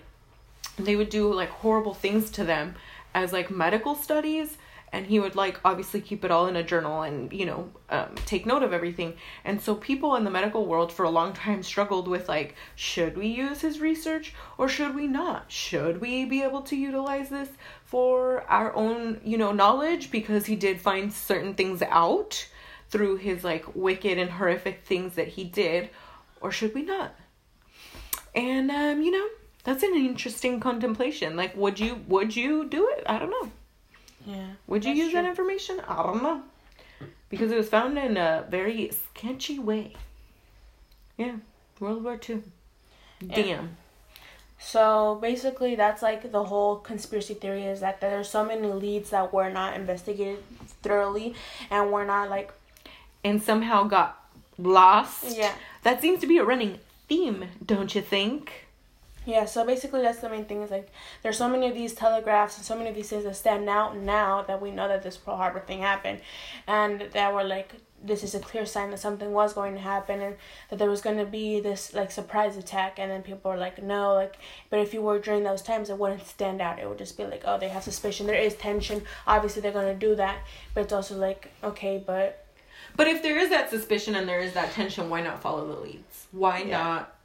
they 0.78 0.96
would 0.96 1.10
do 1.10 1.34
like 1.34 1.50
horrible 1.50 1.94
things 1.94 2.30
to 2.32 2.44
them 2.44 2.76
as 3.14 3.34
like 3.34 3.50
medical 3.50 3.96
studies 3.96 4.58
and 4.92 5.06
he 5.06 5.20
would 5.20 5.36
like 5.36 5.60
obviously 5.64 6.02
keep 6.02 6.26
it 6.26 6.32
all 6.32 6.48
in 6.48 6.56
a 6.56 6.64
journal 6.64 7.04
and 7.04 7.32
you 7.32 7.46
know 7.46 7.70
um, 7.90 8.16
take 8.26 8.46
note 8.46 8.64
of 8.64 8.74
everything. 8.74 9.14
And 9.46 9.62
so 9.62 9.76
people 9.76 10.16
in 10.16 10.24
the 10.24 10.32
medical 10.32 10.66
world 10.66 10.92
for 10.92 11.04
a 11.04 11.10
long 11.10 11.34
time 11.34 11.64
struggled 11.64 12.08
with 12.08 12.28
like 12.28 12.56
should 12.76 13.18
we 13.18 13.28
use 13.28 13.62
his 13.62 13.80
research 13.80 14.34
or 14.58 14.68
should 14.68 14.96
we 14.96 15.08
not? 15.08 15.52
Should 15.52 16.02
we 16.02 16.26
be 16.26 16.42
able 16.42 16.62
to 16.64 16.76
utilize 16.76 17.30
this 17.30 17.50
for 17.86 18.44
our 18.44 18.76
own 18.76 19.22
you 19.24 19.38
know 19.38 19.52
knowledge? 19.52 20.12
Because 20.12 20.46
he 20.46 20.56
did 20.56 20.82
find 20.82 21.14
certain 21.14 21.54
things 21.54 21.82
out 21.84 22.48
through 22.90 23.18
his 23.18 23.44
like 23.44 23.76
wicked 23.76 24.18
and 24.18 24.32
horrific 24.32 24.84
things 24.86 25.16
that 25.16 25.28
he 25.28 25.44
did 25.44 25.90
or 26.42 26.52
should 26.52 26.74
we 26.74 26.82
not? 26.82 27.16
And 28.34 28.72
um 28.72 29.02
you 29.02 29.12
know 29.12 29.28
that's 29.64 29.84
an 29.84 29.94
interesting 29.94 30.60
contemplation. 30.60 31.36
Like 31.36 31.56
would 31.56 31.80
you 31.80 32.02
would 32.08 32.36
you 32.36 32.66
do 32.66 32.90
it? 32.98 33.04
I 33.06 33.20
don't 33.20 33.30
know 33.30 33.52
Yeah. 34.26 34.48
would 34.68 34.86
you 34.86 34.94
use 34.94 35.14
that 35.14 35.26
information? 35.26 35.80
I 35.88 36.04
don't 36.04 36.22
know. 36.22 36.44
Because 37.30 37.52
it 37.52 37.58
was 37.58 37.70
found 37.70 37.98
in 37.98 38.18
a 38.18 38.46
very 38.50 38.92
sketchy 38.92 39.60
way. 39.60 39.94
Yeah 41.18 41.36
world 41.80 42.04
war 42.04 42.18
two. 42.18 42.44
Damn. 43.26 43.78
So 44.60 45.18
basically, 45.22 45.76
that's 45.76 46.02
like 46.02 46.32
the 46.32 46.44
whole 46.44 46.78
conspiracy 46.78 47.34
theory 47.34 47.64
is 47.66 47.80
that 47.80 48.02
there's 48.02 48.30
so 48.30 48.44
many 48.44 48.68
leads 48.68 49.12
that 49.12 49.34
were 49.34 49.50
not 49.50 49.76
investigated 49.76 50.44
thoroughly, 50.82 51.34
and 51.70 51.92
were 51.92 52.06
not 52.06 52.30
like 52.30 52.52
and 53.24 53.42
somehow 53.42 53.84
got 53.84 54.22
lost. 54.58 55.38
Yeah. 55.38 55.54
That 55.84 56.02
seems 56.02 56.20
to 56.22 56.28
be 56.28 56.38
a 56.38 56.44
running 56.44 56.80
theme 57.08 57.46
don't 57.66 57.96
you 57.96 58.02
think 58.02 58.68
yeah. 59.30 59.46
So 59.46 59.66
basically, 59.66 60.02
that's 60.02 60.20
the 60.20 60.30
main 60.30 60.46
thing 60.46 60.62
is 60.62 60.72
like 60.72 60.90
there's 61.24 61.38
so 61.38 61.48
many 61.50 61.68
of 61.68 61.74
these 61.74 61.94
telegraphs 61.94 62.58
and 62.58 62.66
so 62.66 62.76
many 62.76 62.90
of 62.90 62.96
these 62.96 63.10
things 63.10 63.24
that 63.24 63.36
stand 63.36 63.70
out 63.70 63.98
now 63.98 64.44
that 64.44 64.62
we 64.62 64.72
know 64.72 64.88
that 64.88 65.04
this 65.04 65.18
Pearl 65.18 65.38
Harbor 65.38 65.60
thing 65.60 65.80
happened, 65.80 66.22
and 66.68 67.02
that 67.14 67.34
were 67.34 67.44
like 67.44 67.74
this 68.04 68.24
is 68.24 68.34
a 68.34 68.40
clear 68.40 68.66
sign 68.66 68.92
that 68.92 69.00
something 69.00 69.34
was 69.34 69.54
going 69.54 69.74
to 69.74 69.82
happen 69.82 70.22
and 70.22 70.36
that 70.70 70.80
there 70.80 70.90
was 70.90 71.02
going 71.02 71.18
to 71.18 71.26
be 71.26 71.60
this 71.60 71.94
like 71.94 72.12
surprise 72.12 72.56
attack 72.56 72.98
and 72.98 73.12
then 73.12 73.22
people 73.22 73.52
were 73.52 73.58
like 73.58 73.84
no 73.84 74.14
like 74.14 74.38
but 74.70 74.80
if 74.80 74.94
you 74.94 75.02
were 75.02 75.20
during 75.20 75.44
those 75.44 75.62
times 75.62 75.90
it 75.90 75.98
wouldn't 75.98 76.26
stand 76.26 76.62
out 76.62 76.80
it 76.80 76.88
would 76.88 76.98
just 76.98 77.18
be 77.18 77.26
like 77.26 77.44
oh 77.46 77.58
they 77.58 77.68
have 77.68 77.84
suspicion 77.84 78.26
there 78.26 78.36
is 78.36 78.56
tension 78.56 79.02
obviously 79.28 79.62
they're 79.62 79.74
going 79.74 79.94
to 79.94 80.08
do 80.08 80.16
that 80.16 80.38
but 80.74 80.82
it's 80.82 80.94
also 80.94 81.18
like 81.18 81.52
okay 81.62 82.02
but 82.06 82.46
But 82.96 83.08
if 83.08 83.22
there 83.22 83.38
is 83.38 83.50
that 83.50 83.70
suspicion 83.70 84.16
and 84.16 84.28
there 84.28 84.40
is 84.40 84.54
that 84.54 84.72
tension, 84.72 85.10
why 85.10 85.22
not 85.22 85.42
follow 85.42 85.68
the 85.68 85.80
leads? 85.80 86.28
Why 86.32 86.60
Yeah. 86.60 86.78
not 86.78 87.16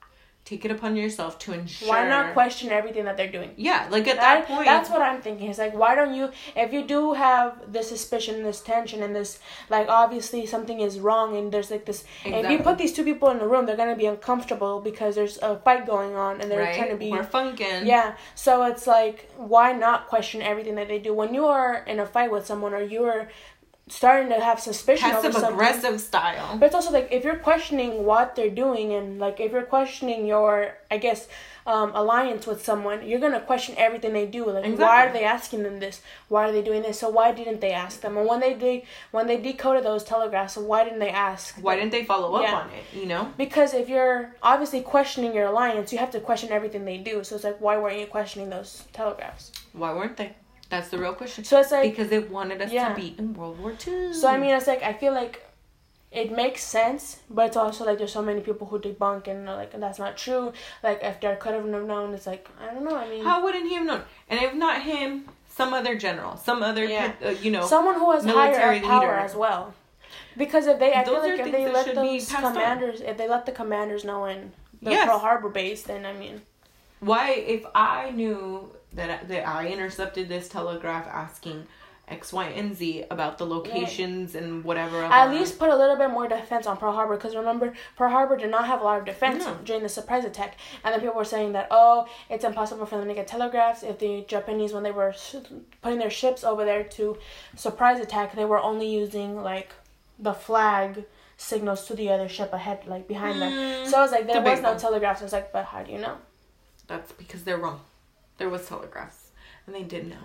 take 0.44 0.64
it 0.64 0.70
upon 0.70 0.94
yourself 0.94 1.38
to 1.38 1.52
ensure? 1.52 1.88
why 1.88 2.07
not 2.09 2.33
question 2.35 2.70
everything 2.70 3.04
that 3.07 3.16
they're 3.16 3.30
doing 3.30 3.50
Yeah, 3.57 3.87
like 3.90 4.07
at 4.09 4.16
that, 4.16 4.46
that, 4.46 4.46
point. 4.48 4.66
that's 4.66 4.90
what 4.90 5.00
i'm 5.02 5.20
thinking 5.22 5.48
it's 5.50 5.59
like 5.59 5.74
why 5.74 5.94
don't 5.94 6.14
you 6.14 6.30
if 6.54 6.72
you 6.72 6.83
do 6.87 7.14
have 7.14 7.72
this 7.72 7.88
suspicion 7.88 8.42
this 8.42 8.61
tension 8.61 9.02
and 9.02 9.16
this 9.16 9.38
like 9.70 9.88
obviously 9.88 10.44
something 10.46 10.80
is 10.80 10.98
wrong 11.00 11.37
and 11.37 11.50
there's 11.52 11.70
like 11.70 11.85
this 11.87 12.04
if 12.24 12.50
you 12.50 12.59
put 12.59 12.76
these 12.78 12.92
two 12.92 13.04
people 13.04 13.30
in 13.30 13.38
the 13.38 13.46
room 13.46 13.64
they're 13.66 13.76
going 13.85 13.88
to 13.88 13.96
be 13.96 14.07
uncomfortable 14.07 14.80
because 14.80 15.14
there's 15.14 15.38
a 15.38 15.57
fight 15.61 15.87
going 15.87 16.14
on 16.14 16.40
and 16.40 16.50
they're 16.50 16.59
right? 16.61 16.76
trying 16.76 16.90
to 16.90 16.96
be 16.96 17.11
We're 17.11 17.24
funkin'. 17.24 17.87
yeah 17.87 18.16
so 18.35 18.64
it's 18.64 18.87
like 18.87 19.30
why 19.37 19.72
not 19.72 20.09
question 20.09 20.42
everything 20.42 20.74
that 20.74 20.88
they 20.88 20.98
do 20.98 21.14
when 21.14 21.33
you 21.33 21.46
are 21.46 21.85
in 21.87 22.00
a 22.00 22.07
fight 22.07 22.30
with 22.30 22.44
someone 22.46 22.74
or 22.74 22.83
you're 22.83 23.28
starting 23.87 24.31
to 24.31 24.40
have 24.40 24.59
suspicion 24.59 25.11
Passive 25.11 25.37
aggressive 25.42 26.01
style. 26.01 26.57
but 26.59 26.66
it's 26.66 26.75
also 26.75 26.90
like 26.90 27.09
if 27.12 27.23
you're 27.23 27.37
questioning 27.37 28.05
what 28.05 28.35
they're 28.35 28.49
doing 28.49 28.94
and 28.94 29.18
like 29.18 29.40
if 29.40 29.53
you're 29.53 29.62
questioning 29.62 30.27
your, 30.27 30.75
I 30.90 30.97
guess, 30.97 31.29
um, 31.66 31.92
alliance 31.94 32.47
with 32.47 32.64
someone, 32.64 33.07
you're 33.07 33.20
gonna 33.20 33.40
question 33.40 33.75
everything 33.79 34.12
they 34.14 34.27
do. 34.27 34.51
Like, 34.51 34.79
why 34.79 35.07
are 35.07 35.12
they 35.12 35.25
asking 35.25 35.62
them 35.64 35.81
this? 35.81 36.01
Why 36.29 36.49
are 36.49 36.53
they 36.53 36.62
doing 36.62 36.83
this? 36.83 36.99
So 36.99 37.09
why 37.11 37.33
didn't 37.33 37.61
they 37.61 37.73
ask 37.73 38.01
them? 38.01 38.16
And 38.18 38.27
when 38.27 38.40
they 38.40 38.55
did, 38.55 38.83
when 39.12 39.27
they 39.27 39.38
decoded 39.38 39.85
those 39.85 40.05
telegraphs, 40.05 40.57
why 40.57 40.85
didn't 40.85 40.99
they 40.99 41.11
ask? 41.11 41.57
Why 41.57 41.77
didn't 41.77 41.92
they 41.92 42.05
follow 42.05 42.35
up 42.37 42.42
Yeah. 42.42 42.55
on 42.55 42.70
it? 42.70 42.85
You 42.99 43.07
know. 43.07 43.33
Because 43.37 43.73
if 43.75 43.88
you're 43.88 44.35
obviously 44.42 44.81
questioning 44.83 45.35
your 45.35 45.47
alliance, 45.47 45.92
you 45.92 45.99
have 45.99 46.11
to 46.12 46.20
question 46.20 46.51
everything 46.53 46.85
they 46.87 46.99
do. 46.99 47.23
So 47.25 47.35
it's 47.35 47.44
like, 47.44 47.61
why 47.61 47.77
weren't 47.79 47.99
you 47.99 48.07
questioning 48.07 48.51
those 48.51 48.85
telegraphs? 48.92 49.53
Why 49.73 49.92
weren't 49.94 50.16
they? 50.18 50.35
That's 50.74 50.88
the 50.88 50.98
real 50.98 51.14
question. 51.14 51.44
So 51.44 51.60
it's 51.60 51.70
like, 51.70 51.88
because 51.90 52.08
they 52.08 52.18
wanted 52.18 52.60
us 52.60 52.72
Yeah. 52.72 52.88
to 52.88 52.94
be 53.00 53.14
in 53.18 53.34
World 53.34 53.58
War 53.60 53.72
Two. 53.72 54.12
so 54.12 54.28
I 54.28 54.37
mean, 54.38 54.50
it's 54.50 54.66
like 54.66 54.82
I 54.82 54.92
feel 54.92 55.12
like 55.12 55.44
it 56.10 56.30
makes 56.32 56.62
sense, 56.64 57.18
but 57.30 57.46
it's 57.48 57.56
also 57.56 57.84
like 57.84 57.98
there's 57.98 58.12
so 58.12 58.22
many 58.22 58.40
people 58.40 58.66
who 58.66 58.78
debunk 58.80 59.28
and 59.28 59.48
are 59.48 59.56
like 59.56 59.72
that's 59.78 59.98
not 59.98 60.16
true. 60.16 60.52
Like 60.82 61.00
if 61.02 61.20
they 61.20 61.34
could 61.37 61.54
have 61.54 61.64
known, 61.64 62.12
it's 62.14 62.26
like 62.26 62.48
I 62.60 62.72
don't 62.74 62.84
know. 62.84 62.96
I 62.96 63.08
mean, 63.08 63.22
how 63.24 63.42
wouldn't 63.44 63.68
he 63.68 63.74
have 63.74 63.87
known? 63.87 64.02
And 64.28 64.40
if 64.40 64.52
not 64.54 64.82
him, 64.82 65.28
some 65.48 65.72
other 65.74 65.94
general, 65.96 66.37
some 66.37 66.62
other, 66.62 66.84
Yeah. 66.84 67.12
uh, 67.24 67.28
you 67.30 67.50
know, 67.52 67.64
someone 67.66 67.94
who 67.94 68.10
has 68.10 68.24
higher 68.24 68.34
military 68.48 68.80
power 68.80 69.00
leader. 69.00 69.12
as 69.14 69.34
well. 69.37 69.74
Because 70.37 70.66
if 70.66 70.78
they, 70.80 70.92
I 70.92 71.04
feel 71.04 71.14
Those 71.14 71.24
are 71.26 71.37
like 71.37 71.46
if 71.46 71.52
they 71.52 71.68
let 71.70 71.94
those 71.94 72.28
passed 72.30 72.44
on. 72.44 72.52
commanders, 72.52 73.00
if 73.00 73.16
they 73.16 73.28
let 73.28 73.46
the 73.46 73.52
commanders 73.52 74.02
know 74.04 74.24
in 74.26 74.52
the 74.82 74.90
Yes. 74.90 75.08
Pearl 75.08 75.20
Harbor 75.20 75.48
base, 75.48 75.82
then 75.84 76.04
I 76.04 76.12
mean, 76.12 76.42
Why, 77.00 77.30
if 77.30 77.64
I 77.74 78.10
knew 78.10 78.70
that 78.94 79.28
that 79.28 79.46
I 79.48 79.68
intercepted 79.68 80.28
this 80.28 80.48
telegraph 80.48 81.07
asking 81.09 81.66
X, 82.07 82.33
Y, 82.35 82.44
and 82.48 82.76
Z 82.76 83.04
about 83.11 83.38
the 83.38 83.46
locations 83.46 84.35
and 84.35 84.62
whatever, 84.62 85.02
of 85.02 85.11
at 85.11 85.30
least 85.30 85.59
put 85.59 85.70
a 85.70 85.76
little 85.76 85.96
bit 85.96 86.11
more 86.11 86.28
defense 86.28 86.66
on 86.66 86.76
Pearl 86.76 86.92
Harbor. 86.92 87.16
Because 87.16 87.35
remember, 87.35 87.72
Pearl 87.96 88.11
Harbor 88.11 88.37
did 88.37 88.50
not 88.50 88.66
have 88.66 88.83
a 88.83 88.85
lot 88.85 88.98
of 88.98 89.07
defense 89.07 89.44
No. 89.44 89.57
during 89.64 89.83
the 89.83 89.88
surprise 89.88 90.24
attack, 90.24 90.59
and 90.85 90.92
then 90.92 91.00
people 91.00 91.16
were 91.16 91.24
saying 91.24 91.52
that 91.52 91.68
oh, 91.70 92.07
it's 92.28 92.44
impossible 92.44 92.85
for 92.87 92.98
them 92.98 93.09
to 93.09 93.14
get 93.14 93.26
telegraphs 93.26 93.83
if 93.83 93.98
the 93.98 94.24
Japanese, 94.28 94.72
when 94.74 94.83
they 94.83 94.90
were 94.90 95.14
putting 95.80 95.98
their 95.98 96.11
ships 96.11 96.44
over 96.44 96.64
there 96.64 96.85
to 96.85 97.16
surprise 97.57 98.00
attack, 98.00 98.35
they 98.37 98.44
were 98.44 98.61
only 98.61 98.88
using 98.88 99.42
like 99.42 99.72
the 100.18 100.35
flag 100.35 101.04
signals 101.37 101.87
to 101.87 101.94
the 101.94 102.11
other 102.11 102.28
ship 102.28 102.52
ahead, 102.52 102.87
like 102.87 103.09
behind 103.09 103.40
them. 103.40 103.50
Mm, 103.52 103.87
So 103.87 103.98
I 103.98 104.02
was 104.02 104.12
like, 104.12 104.26
there 104.26 104.42
was 104.42 104.61
no 104.61 104.78
telegraphs. 104.78 105.20
I 105.20 105.24
was 105.24 105.33
like, 105.33 105.52
but 105.52 105.64
how 105.64 105.83
do 105.83 105.90
you 105.90 105.98
know? 105.98 106.16
That's 106.87 107.12
because 107.12 107.44
they're 107.44 107.57
wrong. 107.59 107.80
There 108.38 108.49
was 108.49 108.66
telegraphs, 108.68 109.31
and 109.66 109.75
they 109.75 109.83
did 109.83 110.09
know, 110.09 110.16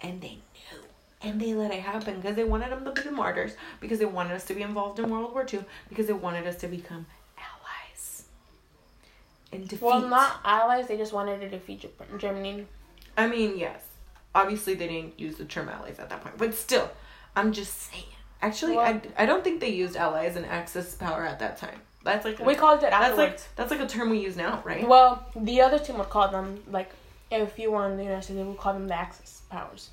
and 0.00 0.20
they 0.22 0.38
knew, 0.54 0.80
and 1.22 1.40
they 1.40 1.52
let 1.54 1.72
it 1.72 1.80
happen 1.80 2.16
because 2.20 2.34
they 2.36 2.44
wanted 2.44 2.70
them 2.72 2.84
to 2.84 2.92
be 2.92 3.02
the 3.02 3.10
martyrs, 3.12 3.52
because 3.80 3.98
they 3.98 4.04
wanted 4.06 4.32
us 4.32 4.44
to 4.46 4.54
be 4.54 4.62
involved 4.62 4.98
in 4.98 5.10
World 5.10 5.32
War 5.34 5.46
II, 5.52 5.64
because 5.88 6.06
they 6.06 6.12
wanted 6.14 6.46
us 6.46 6.56
to 6.56 6.68
become 6.68 7.06
allies. 7.36 8.24
And 9.52 9.68
defeat. 9.68 9.82
Well, 9.84 10.00
not 10.08 10.40
allies. 10.44 10.88
They 10.88 10.96
just 10.96 11.12
wanted 11.12 11.40
to 11.40 11.48
defeat 11.48 11.84
Germany. 12.18 12.66
I 13.16 13.26
mean, 13.26 13.58
yes. 13.58 13.82
Obviously, 14.34 14.74
they 14.74 14.86
didn't 14.88 15.18
use 15.18 15.36
the 15.36 15.44
term 15.44 15.68
allies 15.68 15.98
at 15.98 16.08
that 16.08 16.22
point, 16.22 16.38
but 16.38 16.54
still, 16.54 16.88
I'm 17.36 17.52
just 17.52 17.76
saying. 17.90 18.04
Actually, 18.42 18.78
I, 18.78 18.92
Well- 18.92 19.00
I 19.18 19.26
don't 19.26 19.44
think 19.44 19.60
they 19.60 19.68
used 19.70 19.96
allies 19.96 20.36
and 20.36 20.46
axis 20.46 20.94
power 20.94 21.24
at 21.26 21.40
that 21.40 21.58
time. 21.58 21.80
That's 22.02 22.24
like 22.24 22.40
a, 22.40 22.44
We 22.44 22.54
called 22.54 22.82
it 22.82 22.92
allies. 22.92 23.08
that's 23.16 23.18
like 23.18 23.56
that's 23.56 23.70
like 23.70 23.80
a 23.80 23.86
term 23.86 24.08
we 24.08 24.20
use 24.20 24.34
now, 24.36 24.62
right? 24.64 24.88
Well, 24.88 25.26
the 25.36 25.60
other 25.60 25.78
team 25.78 25.98
would 25.98 26.08
call 26.08 26.28
them 26.28 26.62
like 26.70 26.90
if 27.30 27.58
you 27.58 27.70
were 27.70 27.88
in 27.90 27.96
the 27.96 28.02
United 28.04 28.22
States, 28.24 28.38
they 28.38 28.44
would 28.44 28.58
call 28.58 28.72
them 28.74 28.88
the 28.88 28.94
Axis 28.94 29.42
powers. 29.50 29.90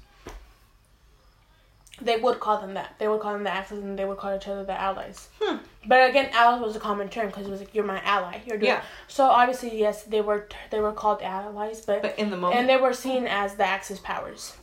They 2.00 2.17
would 2.17 2.39
call 2.39 2.62
them 2.62 2.76
that. 2.76 2.93
They 3.00 3.08
would 3.08 3.21
call 3.21 3.34
them 3.34 3.43
the 3.43 3.52
Axis, 3.52 3.80
and 3.80 3.97
they 3.97 4.06
would 4.06 4.17
call 4.17 4.36
each 4.36 4.47
other 4.47 4.63
the 4.63 4.80
Allies. 4.80 5.30
Hmm. 5.41 5.58
But 5.88 6.10
again, 6.10 6.30
allies 6.34 6.62
was 6.62 6.76
a 6.76 6.80
common 6.80 7.10
term 7.10 7.28
because 7.28 7.47
it 7.47 7.50
was 7.50 7.60
like 7.60 7.73
you're 7.73 7.86
my 7.86 8.00
ally. 8.04 8.41
You're 8.45 8.58
doing. 8.58 8.69
Yeah. 8.71 8.84
So 9.08 9.23
obviously, 9.26 9.80
yes, 9.80 10.04
they 10.04 10.21
were 10.21 10.47
they 10.69 10.80
were 10.80 10.91
called 10.91 11.21
allies, 11.23 11.82
but, 11.86 12.02
But 12.04 12.19
in 12.19 12.30
the 12.30 12.38
moment, 12.38 12.60
and 12.60 12.69
they 12.69 12.78
were 12.78 12.93
seen 12.93 13.26
as 13.26 13.56
the 13.56 13.65
Axis 13.65 13.97
powers. 14.00 14.56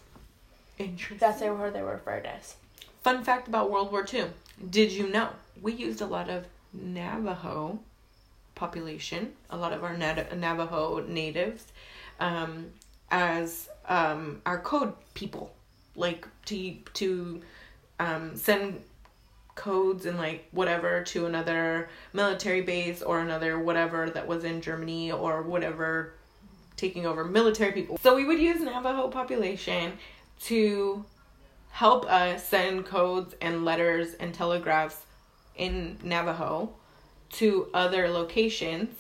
interesting. 0.79 1.19
That's 1.19 1.41
they 1.41 1.51
were 1.51 1.71
they 1.71 1.83
were 1.83 1.95
referred 1.95 2.27
as. 2.27 2.55
Fun 3.03 3.25
fact 3.25 3.49
about 3.49 3.71
World 3.71 3.91
War 3.91 4.07
II. 4.13 4.27
Did 4.71 4.93
you 4.93 5.09
know 5.11 5.31
we 5.61 5.73
used 5.73 6.01
a 6.01 6.07
lot 6.07 6.29
of 6.31 6.45
Navajo 6.73 7.81
population, 8.55 9.33
a 9.51 9.57
lot 9.57 9.73
of 9.73 9.83
our 9.83 9.97
Nav- 9.97 10.37
Navajo 10.37 11.01
natives, 11.09 11.65
um, 12.21 12.67
as 13.11 13.69
um, 13.89 14.41
our 14.47 14.59
code 14.59 14.95
people, 15.15 15.55
like 15.95 16.27
to 16.47 16.77
to 16.95 17.43
um, 18.01 18.37
send 18.37 18.83
codes 19.55 20.07
and 20.07 20.19
like 20.19 20.49
whatever 20.51 21.03
to 21.05 21.27
another 21.27 21.89
military 22.13 22.61
base 22.61 23.03
or 23.03 23.21
another 23.21 23.59
whatever 23.59 24.11
that 24.11 24.27
was 24.27 24.45
in 24.45 24.61
Germany 24.61 25.13
or 25.13 25.43
whatever 25.43 26.15
taking 26.77 27.07
over 27.07 27.25
military 27.25 27.73
people. 27.73 27.99
So 28.03 28.17
we 28.17 28.25
would 28.25 28.41
use 28.41 28.61
Navajo 28.61 29.09
population 29.09 29.93
to 30.41 31.05
help 31.71 32.05
us 32.07 32.47
send 32.47 32.85
codes 32.85 33.35
and 33.41 33.65
letters 33.65 34.15
and 34.15 34.35
telegraphs 34.35 35.03
in 35.57 35.99
Navajo 36.03 36.75
to 37.31 37.69
other 37.75 38.09
locations 38.09 38.91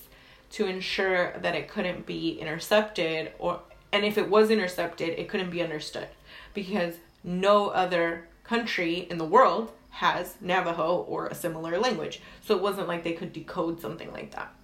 to 0.54 0.66
ensure 0.66 1.36
that 1.40 1.56
it 1.56 1.66
couldn't 1.68 2.06
be 2.06 2.38
intercepted 2.40 3.32
or 3.40 3.60
and 3.92 4.04
if 4.04 4.16
it 4.16 4.30
was 4.30 4.50
intercepted 4.50 5.08
it 5.08 5.28
couldn't 5.28 5.50
be 5.50 5.60
understood. 5.60 6.06
Because 6.54 6.94
no 7.24 7.68
other 7.70 8.28
country 8.44 9.08
in 9.10 9.18
the 9.18 9.24
world 9.24 9.72
has 9.90 10.36
Navajo 10.40 11.04
or 11.08 11.26
a 11.26 11.34
similar 11.34 11.76
language. 11.78 12.20
So 12.44 12.54
it 12.54 12.62
wasn't 12.62 12.86
like 12.86 13.02
they 13.02 13.14
could 13.14 13.32
decode 13.32 13.80
something 13.80 14.12
like 14.12 14.30
that. 14.36 14.54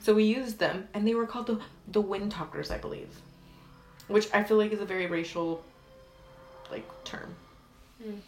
So 0.00 0.12
we 0.12 0.24
used 0.24 0.58
them 0.58 0.88
and 0.92 1.08
they 1.08 1.14
were 1.14 1.26
called 1.26 1.46
the 1.46 1.60
the 1.86 2.02
wind 2.02 2.30
talkers 2.30 2.70
I 2.70 2.76
believe. 2.76 3.08
Which 4.06 4.28
I 4.34 4.44
feel 4.44 4.58
like 4.58 4.72
is 4.72 4.80
a 4.80 4.86
very 4.86 5.06
racial 5.06 5.64
like 6.70 6.86
term. 7.04 7.34
Mm. 8.04 8.20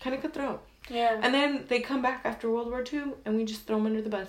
kind 0.00 0.16
of 0.16 0.22
cutthroat. 0.22 0.62
Yeah. 0.90 1.18
and 1.22 1.32
then 1.32 1.64
they 1.68 1.80
come 1.80 2.02
back 2.02 2.22
after 2.24 2.50
World 2.50 2.70
War 2.70 2.84
II 2.92 3.14
and 3.24 3.36
we 3.36 3.44
just 3.44 3.66
throw 3.66 3.76
them 3.76 3.86
under 3.86 4.02
the 4.02 4.10
bus 4.10 4.28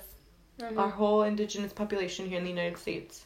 Mhm. 0.59 0.77
our 0.77 0.89
whole 0.89 1.23
indigenous 1.23 1.71
population 1.73 2.27
here 2.27 2.37
in 2.37 2.43
the 2.43 2.49
United 2.49 2.77
States 2.77 3.25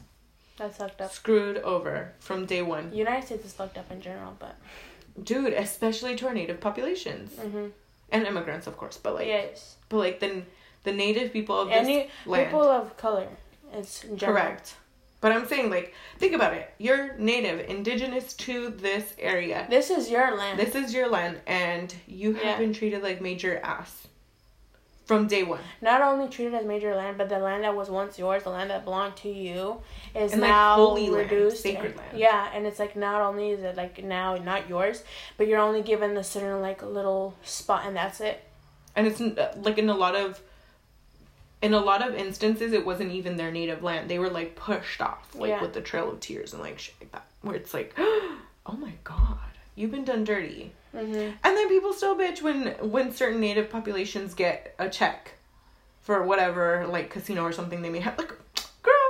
That's 0.58 0.76
fucked 0.76 1.00
up. 1.00 1.10
screwed 1.12 1.58
over 1.58 2.12
from 2.20 2.44
day 2.46 2.62
one. 2.62 2.92
United 2.94 3.26
States 3.26 3.44
is 3.46 3.52
fucked 3.54 3.78
up 3.78 3.90
in 3.90 4.00
general, 4.00 4.36
but 4.38 4.56
Dude, 5.22 5.52
especially 5.52 6.16
to 6.16 6.26
our 6.28 6.34
native 6.34 6.60
populations 6.60 7.38
hmm 7.38 7.68
and 8.10 8.26
immigrants, 8.26 8.66
of 8.66 8.76
course, 8.76 8.98
but 8.98 9.14
like, 9.14 9.26
yes, 9.26 9.76
but 9.88 9.96
like 9.98 10.20
the 10.20 10.42
the 10.84 10.92
native 10.92 11.32
people 11.32 11.58
of 11.58 11.68
this 11.68 12.08
land. 12.26 12.46
people 12.48 12.62
of 12.62 12.96
color. 12.96 13.28
It's 13.72 14.04
in 14.04 14.18
general. 14.18 14.38
Correct. 14.40 14.74
But 15.22 15.30
I'm 15.32 15.46
saying, 15.46 15.70
like, 15.70 15.94
think 16.18 16.34
about 16.34 16.52
it. 16.52 16.68
You're 16.78 17.14
native, 17.16 17.60
indigenous 17.70 18.34
to 18.34 18.70
this 18.70 19.14
area. 19.18 19.66
This 19.70 19.88
is 19.90 20.10
your 20.10 20.36
land. 20.36 20.58
This 20.58 20.74
is 20.74 20.92
your 20.92 21.08
land, 21.08 21.40
and 21.46 21.94
you 22.08 22.32
have 22.34 22.42
Yeah. 22.44 22.58
been 22.58 22.72
treated 22.74 23.02
like 23.04 23.20
major 23.20 23.58
ass 23.62 24.08
from 25.04 25.26
day 25.26 25.42
one. 25.42 25.60
not 25.80 26.00
only 26.00 26.28
treated 26.28 26.54
as 26.54 26.64
major 26.64 26.94
land, 26.94 27.18
but 27.18 27.28
the 27.28 27.38
land 27.38 27.64
that 27.64 27.74
was 27.74 27.90
once 27.90 28.18
yours, 28.18 28.42
the 28.44 28.50
land 28.50 28.70
that 28.70 28.84
belonged 28.84 29.16
to 29.16 29.28
you, 29.28 29.80
is 30.14 30.32
And, 30.32 30.40
like, 30.40 30.50
now 30.50 30.76
holy 30.76 31.08
land, 31.10 31.30
reduced. 31.30 31.62
sacred 31.62 31.86
and- 31.92 31.96
land. 31.96 32.18
Yeah, 32.18 32.50
and 32.54 32.66
it's 32.66 32.78
like 32.78 32.94
not 32.96 33.20
only 33.20 33.50
is 33.50 33.62
it 33.62 33.76
like 33.76 34.02
now 34.04 34.36
not 34.36 34.68
yours, 34.68 35.02
but 35.36 35.48
you're 35.48 35.58
only 35.60 35.82
given 35.82 36.14
the 36.14 36.22
certain 36.24 36.60
like 36.60 36.82
little 36.82 37.34
spot, 37.42 37.84
and 37.86 37.96
that's 37.96 38.20
it. 38.20 38.42
and 38.94 39.06
it's 39.06 39.20
uh, 39.20 39.54
like 39.62 39.78
in 39.78 39.88
a 39.88 39.94
lot 39.94 40.14
of 40.14 40.40
in 41.62 41.72
a 41.74 41.80
lot 41.80 42.06
of 42.06 42.14
instances 42.14 42.72
it 42.72 42.84
wasn't 42.84 43.10
even 43.10 43.36
their 43.36 43.50
native 43.52 43.82
land 43.82 44.10
they 44.10 44.18
were 44.18 44.28
like 44.28 44.54
pushed 44.56 45.00
off 45.00 45.34
like 45.34 45.48
Yeah. 45.48 45.62
with 45.62 45.72
the 45.72 45.80
trail 45.80 46.10
of 46.10 46.20
tears 46.20 46.52
and 46.52 46.60
like 46.60 46.78
shit 46.78 46.94
like 47.00 47.12
that 47.12 47.24
where 47.40 47.54
it's 47.54 47.72
like 47.72 47.94
oh 47.98 48.76
my 48.78 48.92
god 49.04 49.38
you've 49.76 49.92
been 49.92 50.04
done 50.04 50.24
dirty 50.24 50.72
hmm 50.92 51.30
and 51.44 51.56
then 51.56 51.68
people 51.68 51.92
still 51.92 52.16
bitch 52.16 52.42
when 52.42 52.68
when 52.90 53.12
certain 53.12 53.40
native 53.40 53.70
populations 53.70 54.34
get 54.34 54.74
a 54.78 54.88
check 54.88 55.32
for 56.02 56.22
whatever 56.22 56.86
like 56.88 57.10
casino 57.10 57.42
or 57.42 57.52
something 57.52 57.80
they 57.82 57.90
may 57.90 58.00
have. 58.00 58.18
Like 58.18 58.32
girl 58.82 59.08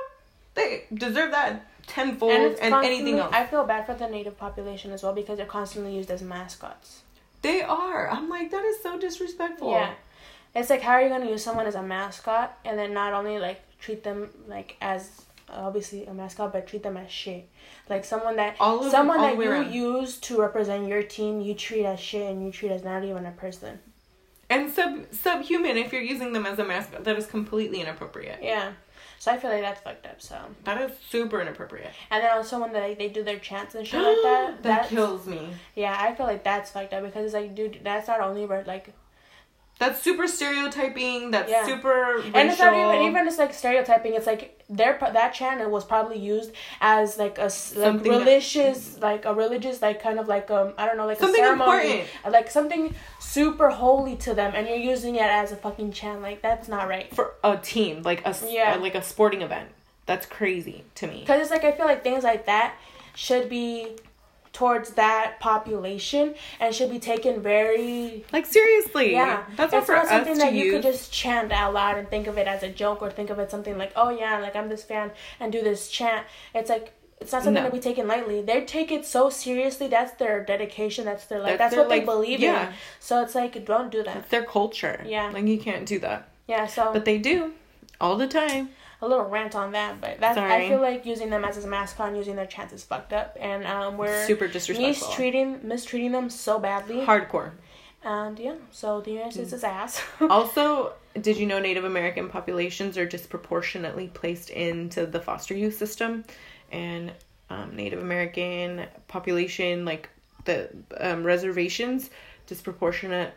they 0.54 0.84
deserve 0.94 1.30
that 1.32 1.66
tenfold 1.86 2.32
And 2.32 2.56
and, 2.60 2.74
anything 2.84 3.18
else. 3.18 3.32
I 3.34 3.46
feel 3.46 3.64
bad 3.64 3.86
for 3.86 3.94
the 3.94 4.08
native 4.08 4.38
population 4.38 4.92
as 4.92 5.02
well 5.02 5.12
because 5.12 5.38
they're 5.38 5.46
constantly 5.46 5.94
used 5.96 6.10
as 6.10 6.22
mascots. 6.22 7.00
they 7.42 7.62
are. 7.62 8.08
I'm 8.08 8.28
like 8.28 8.50
that 8.50 8.64
is 8.64 8.82
so 8.82 8.98
disrespectful. 8.98 9.70
Yeah. 9.72 9.94
It's 10.54 10.70
like 10.70 10.82
how 10.82 10.92
are 10.92 11.02
you 11.02 11.08
gonna 11.08 11.30
use 11.30 11.42
someone 11.42 11.66
as 11.66 11.74
a 11.74 11.82
mascot 11.82 12.58
and 12.64 12.78
then 12.78 12.92
not 12.92 13.12
only 13.14 13.38
like 13.38 13.60
treat 13.80 14.04
them 14.04 14.28
like 14.46 14.76
as 14.80 15.22
obviously 15.52 16.06
a 16.06 16.14
mascot 16.14 16.52
but 16.52 16.66
treat 16.66 16.82
them 16.82 16.96
as 16.96 17.10
shit. 17.10 17.48
Like 17.88 18.04
someone 18.04 18.36
that 18.36 18.56
all 18.60 18.84
of 18.84 18.90
someone 18.90 19.18
that 19.20 19.36
you 19.36 19.50
around. 19.50 19.72
use 19.72 20.18
to 20.18 20.40
represent 20.40 20.88
your 20.88 21.02
team 21.02 21.40
you 21.40 21.54
treat 21.54 21.84
as 21.84 22.00
shit 22.00 22.30
and 22.30 22.44
you 22.44 22.50
treat 22.52 22.70
as 22.72 22.82
not 22.84 23.04
even 23.04 23.26
a 23.26 23.32
person. 23.32 23.78
and 24.50 24.70
sub 24.70 25.06
subhuman 25.12 25.76
if 25.76 25.92
you're 25.92 26.02
using 26.02 26.32
them 26.32 26.46
as 26.46 26.58
a 26.58 26.64
mascot 26.64 27.04
that 27.04 27.16
is 27.16 27.26
completely 27.26 27.80
inappropriate 27.80 28.38
Yeah. 28.42 28.72
So 29.18 29.30
I 29.30 29.38
feel 29.38 29.50
like 29.52 29.62
that's 29.62 29.80
fucked 29.80 30.04
up. 30.06 30.20
So 30.20 30.36
That 30.64 30.80
is 30.82 30.90
super 31.08 31.40
inappropriate. 31.40 31.92
and 32.10 32.22
then 32.24 32.30
also 32.36 32.58
when 32.60 32.72
they 32.72 32.94
they 32.94 33.08
do 33.08 33.22
their 33.22 33.38
chants 33.38 33.74
and 33.76 33.86
shit 33.90 34.02
like 34.02 34.22
that. 34.22 34.62
that 34.64 34.88
kills 34.88 35.26
me. 35.26 35.48
Yeah, 35.76 35.96
I 35.98 36.14
feel 36.14 36.26
like 36.26 36.42
that's 36.44 36.70
fucked 36.72 36.92
up 36.92 37.04
because 37.04 37.24
it's 37.26 37.34
like, 37.34 37.54
dude, 37.54 37.80
that's 37.84 38.08
not 38.08 38.20
only 38.20 38.46
where 38.46 38.64
like 38.66 38.92
That's 39.82 40.00
super 40.00 40.28
stereotyping. 40.28 41.32
That's 41.32 41.50
Yeah. 41.50 41.66
super 41.66 42.16
racial. 42.18 42.36
And 42.36 42.50
it's 42.50 42.60
not 42.60 42.72
even 42.74 43.02
even 43.08 43.24
just 43.24 43.38
like 43.38 43.52
stereotyping. 43.52 44.14
It's 44.14 44.28
like 44.28 44.60
their 44.70 44.96
that 45.18 45.34
channel 45.34 45.68
was 45.70 45.84
probably 45.84 46.18
used 46.18 46.52
as 46.80 47.18
like 47.18 47.36
a 47.38 47.42
like 47.42 47.50
Something 47.50 48.12
that- 48.12 48.18
religious, 48.20 48.98
like 49.00 49.24
a 49.24 49.34
religious, 49.34 49.82
like 49.82 50.00
kind 50.00 50.18
of 50.20 50.28
like 50.28 50.50
um 50.52 50.74
I 50.78 50.86
don't 50.86 50.96
know, 50.96 51.06
like 51.06 51.18
Something 51.18 51.42
a 51.42 51.46
ceremony, 51.48 52.00
important. 52.00 52.32
like 52.32 52.48
something 52.50 52.94
super 53.18 53.70
holy 53.70 54.14
to 54.26 54.34
them, 54.34 54.52
and 54.54 54.68
you're 54.68 54.76
using 54.94 55.16
it 55.16 55.22
as 55.42 55.50
a 55.50 55.56
fucking 55.56 55.90
chant. 55.92 56.22
Like 56.22 56.42
that's 56.42 56.68
not 56.68 56.88
right. 56.88 57.12
for 57.14 57.34
a 57.42 57.56
team, 57.56 58.02
like 58.02 58.24
a 58.24 58.34
Yeah. 58.48 58.74
uh, 58.76 58.80
like 58.80 58.94
a 58.94 59.02
sporting 59.02 59.42
event. 59.42 59.68
That's 60.06 60.26
crazy 60.26 60.84
to 60.96 61.06
me. 61.08 61.20
Because 61.20 61.40
it's 61.42 61.50
like 61.50 61.64
I 61.64 61.72
feel 61.72 61.86
like 61.86 62.02
things 62.04 62.22
like 62.24 62.46
that 62.46 62.74
should 63.14 63.48
be 63.48 63.96
towards 64.52 64.90
that 64.90 65.40
population 65.40 66.34
and 66.60 66.74
should 66.74 66.90
be 66.90 66.98
taken 66.98 67.40
very 67.40 68.24
Like 68.32 68.46
seriously, 68.46 69.12
yeah. 69.12 69.44
that's 69.56 69.72
not 69.72 69.88
not 69.88 70.08
something 70.08 70.38
that 70.38 70.52
you 70.52 70.72
could 70.72 70.82
just 70.82 71.12
chant 71.12 71.50
out 71.52 71.72
loud 71.72 71.96
and 71.98 72.08
think 72.08 72.26
of 72.26 72.36
it 72.38 72.46
as 72.46 72.62
a 72.62 72.68
joke 72.68 73.00
or 73.02 73.10
think 73.10 73.30
of 73.30 73.38
it 73.38 73.50
something 73.50 73.78
like 73.78 73.92
oh 73.96 74.10
yeah 74.10 74.38
like 74.38 74.54
I'm 74.54 74.68
this 74.68 74.84
fan 74.84 75.10
and 75.40 75.50
do 75.52 75.62
this 75.62 75.88
chant. 75.88 76.26
It's 76.54 76.68
like 76.68 76.92
it's 77.20 77.30
not 77.32 77.44
something 77.44 77.62
No. 77.62 77.68
to 77.70 77.74
be 77.74 77.80
taken 77.80 78.08
lightly. 78.08 78.42
They 78.42 78.64
take 78.64 78.90
it 78.90 79.06
so 79.06 79.30
seriously. 79.30 79.86
That's 79.86 80.12
their 80.14 80.44
dedication. 80.44 81.04
That's 81.04 81.24
their 81.26 81.38
like. 81.38 81.50
That's 81.56 81.58
That's, 81.58 81.74
their, 81.74 81.80
what 81.84 81.88
like- 81.90 82.02
they 82.02 82.04
believe 82.04 82.40
yeah. 82.40 82.68
in. 82.68 82.74
So 82.98 83.22
it's 83.22 83.34
like 83.36 83.64
don't 83.64 83.90
do 83.92 84.02
that. 84.02 84.16
It's 84.16 84.28
their 84.28 84.44
culture. 84.44 85.02
Yeah. 85.06 85.30
like 85.30 85.46
you 85.46 85.58
can't 85.58 85.86
do 85.86 85.98
that, 86.00 86.28
Yeah. 86.48 86.66
So 86.66 86.92
but 86.92 87.04
they 87.04 87.18
do 87.18 87.52
all 88.00 88.16
the 88.16 88.26
time. 88.26 88.70
A 89.02 89.08
little 89.08 89.24
rant 89.24 89.54
on 89.54 89.72
that, 89.72 90.00
but 90.00 90.18
that's 90.20 90.38
I 90.38 90.68
feel 90.68 90.80
like 90.80 91.04
using 91.04 91.28
them 91.28 91.44
as 91.44 91.62
a 91.62 91.66
mascot, 91.66 92.08
and 92.08 92.16
using 92.16 92.36
their 92.36 92.46
chance 92.46 92.72
is 92.72 92.84
fucked 92.84 93.12
up, 93.12 93.36
and 93.38 93.66
um, 93.66 93.98
we're 93.98 94.26
Super 94.26 94.46
disrespectful. 94.48 95.08
mistreating 95.08 95.60
mistreating 95.62 96.12
them 96.12 96.30
so 96.30 96.58
badly. 96.58 97.04
Hardcore. 97.04 97.50
And 98.04 98.38
yeah, 98.38 98.54
so 98.70 99.00
the 99.00 99.10
United 99.12 99.32
States 99.34 99.52
is 99.52 99.64
ass. 99.64 100.00
Also, 100.22 100.94
did 101.20 101.36
you 101.36 101.46
know 101.46 101.58
Native 101.58 101.84
American 101.84 102.28
populations 102.28 102.96
are 102.96 103.06
disproportionately 103.06 104.08
placed 104.08 104.50
into 104.50 105.04
the 105.06 105.20
foster 105.20 105.54
youth 105.54 105.76
system, 105.76 106.24
and 106.70 107.12
um, 107.50 107.76
Native 107.76 108.00
American 108.00 108.86
population 109.08 109.84
like 109.84 110.08
the 110.44 110.70
um, 110.98 111.22
reservations 111.24 112.10
disproportionate 112.46 113.34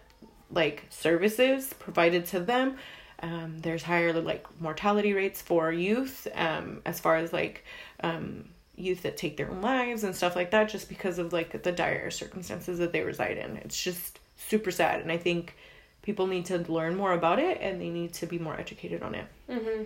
like 0.52 0.84
services 0.90 1.74
provided 1.80 2.26
to 2.28 2.40
them. 2.40 2.78
Um, 3.26 3.58
there's 3.60 3.82
higher 3.82 4.14
like 4.22 4.46
mortality 4.62 5.14
rates 5.14 5.42
for 5.42 5.72
youth 5.72 6.28
um, 6.36 6.82
as 6.86 7.00
far 7.00 7.16
as 7.16 7.34
like 7.34 7.64
um, 8.04 8.46
youth 8.76 9.02
that 9.02 9.18
take 9.18 9.36
their 9.36 9.50
own 9.50 9.62
lives 9.62 10.04
and 10.04 10.16
stuff 10.16 10.36
like 10.36 10.52
that 10.52 10.70
just 10.70 10.90
because 10.90 11.18
of 11.18 11.34
like 11.34 11.64
the 11.64 11.72
dire 11.72 12.12
circumstances 12.12 12.78
that 12.78 12.92
they 12.94 13.02
reside 13.02 13.38
in. 13.40 13.58
It's 13.58 13.82
just 13.82 14.20
super 14.38 14.70
sad, 14.70 15.02
and 15.02 15.12
I 15.12 15.18
think 15.18 15.56
people 16.04 16.28
need 16.28 16.46
to 16.46 16.60
learn 16.72 16.96
more 16.96 17.14
about 17.14 17.40
it 17.40 17.58
and 17.62 17.82
they 17.82 17.90
need 17.90 18.14
to 18.14 18.28
be 18.28 18.38
more 18.38 18.60
educated 18.60 19.02
on 19.02 19.16
it. 19.16 19.26
hmm 19.50 19.84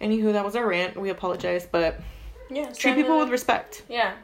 Anywho, 0.00 0.32
that 0.32 0.44
was 0.44 0.56
our 0.56 0.66
rant. 0.66 0.96
We 0.96 1.10
apologize, 1.10 1.68
but 1.70 2.00
Yeah. 2.50 2.72
treat 2.72 2.96
people 2.96 3.18
with 3.20 3.28
respect. 3.28 3.84
Yeah. 3.88 4.14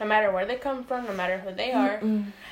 No 0.00 0.06
matter 0.06 0.32
where 0.32 0.46
they 0.46 0.56
come 0.56 0.82
from, 0.84 1.04
no 1.04 1.12
matter 1.12 1.36
who 1.38 1.52
they 1.52 1.72
are, 1.72 2.00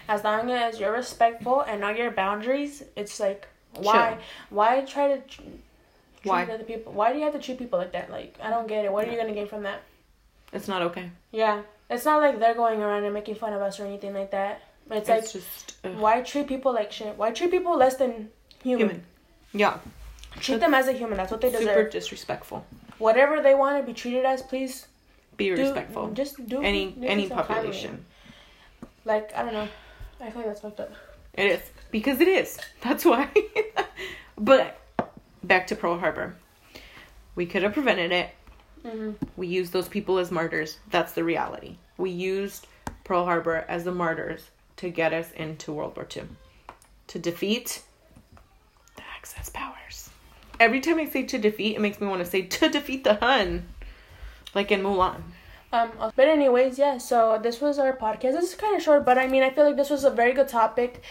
as 0.07 0.23
long 0.23 0.51
as 0.51 0.79
you're 0.79 0.93
respectful 0.93 1.63
and 1.63 1.81
know 1.81 1.89
your 1.91 2.11
boundaries, 2.11 2.83
it's 2.95 3.19
like 3.19 3.47
why 3.77 4.19
why 4.51 4.81
try 4.83 5.09
to 5.09 5.19
tr- 5.23 5.41
treat 5.43 5.61
Why? 6.25 6.43
other 6.45 6.65
people? 6.65 6.93
Why 6.93 7.13
do 7.13 7.19
you 7.19 7.25
have 7.25 7.33
to 7.35 7.39
treat 7.41 7.59
people 7.59 7.79
like 7.79 7.93
that? 7.93 8.11
Like 8.11 8.37
I 8.43 8.51
don't 8.51 8.67
get 8.69 8.85
it. 8.85 8.93
What 8.93 9.07
are 9.07 9.11
you 9.11 9.17
gonna 9.19 9.33
gain 9.35 9.49
from 9.49 9.63
that? 9.65 9.83
It's 10.53 10.69
not 10.69 10.83
okay. 10.83 11.11
Yeah, 11.31 11.63
it's 11.89 12.05
not 12.05 12.21
like 12.21 12.39
they're 12.39 12.55
going 12.55 12.81
around 12.83 13.05
and 13.05 13.15
making 13.15 13.37
fun 13.37 13.53
of 13.55 13.63
us 13.63 13.81
or 13.81 13.87
anything 13.87 14.13
like 14.15 14.31
that. 14.33 14.61
But 14.89 14.99
it's, 14.99 15.09
It's, 15.09 15.35
like 15.35 15.43
just 15.43 15.75
ugh, 15.85 15.97
why 15.97 16.21
treat 16.23 16.47
people 16.49 16.73
like 16.75 16.93
shit? 16.93 17.17
Why 17.17 17.31
treat 17.31 17.51
people 17.51 17.77
less 17.77 17.97
than 17.97 18.29
human? 18.63 18.89
human. 18.89 19.05
Yeah, 19.55 19.79
Treat 20.41 20.61
them 20.61 20.75
as 20.75 20.89
a 20.89 20.93
human. 20.93 21.17
That's 21.19 21.31
what 21.31 21.41
they 21.41 21.51
deserve. 21.51 21.63
super 21.69 21.89
disrespectful. 21.91 22.65
Whatever 22.99 23.41
they 23.43 23.55
want 23.55 23.79
to 23.81 23.87
be 23.87 23.93
treated 23.95 24.25
as, 24.25 24.43
please 24.43 24.87
Be 25.37 25.55
do. 25.55 25.61
respectful. 25.63 26.11
Just 26.13 26.47
do 26.47 26.63
Any 26.63 26.95
any 27.03 27.23
yourself 27.25 27.49
kindly. 27.49 27.71
population. 27.73 28.05
Like 29.05 29.33
I 29.37 29.43
don't 29.43 29.53
know. 29.55 29.69
I 30.21 30.31
feel 30.31 30.39
like 30.43 30.47
that's 30.47 30.61
fucked 30.61 30.81
up. 30.81 30.93
It 31.35 31.47
is 31.47 31.61
because 31.91 32.21
it 32.21 32.29
is. 32.29 32.59
That's 32.83 33.05
why. 33.05 33.31
but 34.39 34.79
back 35.43 35.67
to 35.69 35.77
Pearl 35.77 35.99
Harbor. 35.99 36.37
We 37.35 37.47
could 37.47 37.63
have 37.63 37.73
prevented 37.73 38.13
it. 38.13 38.31
hmm 38.87 39.13
We 39.37 39.47
used 39.47 39.73
those 39.73 39.89
people 39.89 40.19
as 40.19 40.31
martyrs. 40.31 40.79
That's 40.91 41.13
the 41.13 41.25
reality. 41.25 41.77
We 41.97 42.11
used 42.11 42.67
Pearl 43.05 43.25
Harbor 43.25 43.65
as 43.69 43.85
the 43.85 43.93
martyrs 43.93 44.51
to 44.77 44.91
get 44.91 45.13
us 45.13 45.31
into 45.33 45.73
World 45.73 45.97
War 45.97 46.07
II. 46.15 46.25
To 47.09 47.19
defeat 47.19 47.83
the 48.97 49.03
Axis 49.17 49.49
powers. 49.49 50.11
Every 50.61 50.81
time 50.81 50.99
I 50.99 51.07
say 51.07 51.23
to 51.25 51.39
defeat, 51.39 51.77
it 51.77 51.81
makes 51.81 52.01
me 52.01 52.07
want 52.07 52.23
to 52.25 52.31
say 52.31 52.43
to 52.43 52.69
defeat 52.69 53.05
the 53.05 53.15
Hun. 53.15 53.69
Like 54.55 54.71
in 54.71 54.83
Mulan. 54.83 55.23
Um, 55.73 55.91
but 56.17 56.29
anyways, 56.29 56.79
yeah. 56.79 56.99
So 56.99 57.39
this 57.43 57.61
was 57.61 57.79
our 57.79 57.97
podcast. 57.97 58.33
This 58.33 58.51
is 58.51 58.55
kind 58.55 58.77
of 58.77 58.83
short, 58.83 59.05
but 59.05 59.17
I 59.19 59.27
mean, 59.27 59.43
I 59.43 59.51
feel 59.51 59.65
like 59.65 59.77
this 59.77 59.91
was 59.91 60.05
a 60.05 60.11
very 60.11 60.33
good 60.33 60.49
topic. 60.49 61.03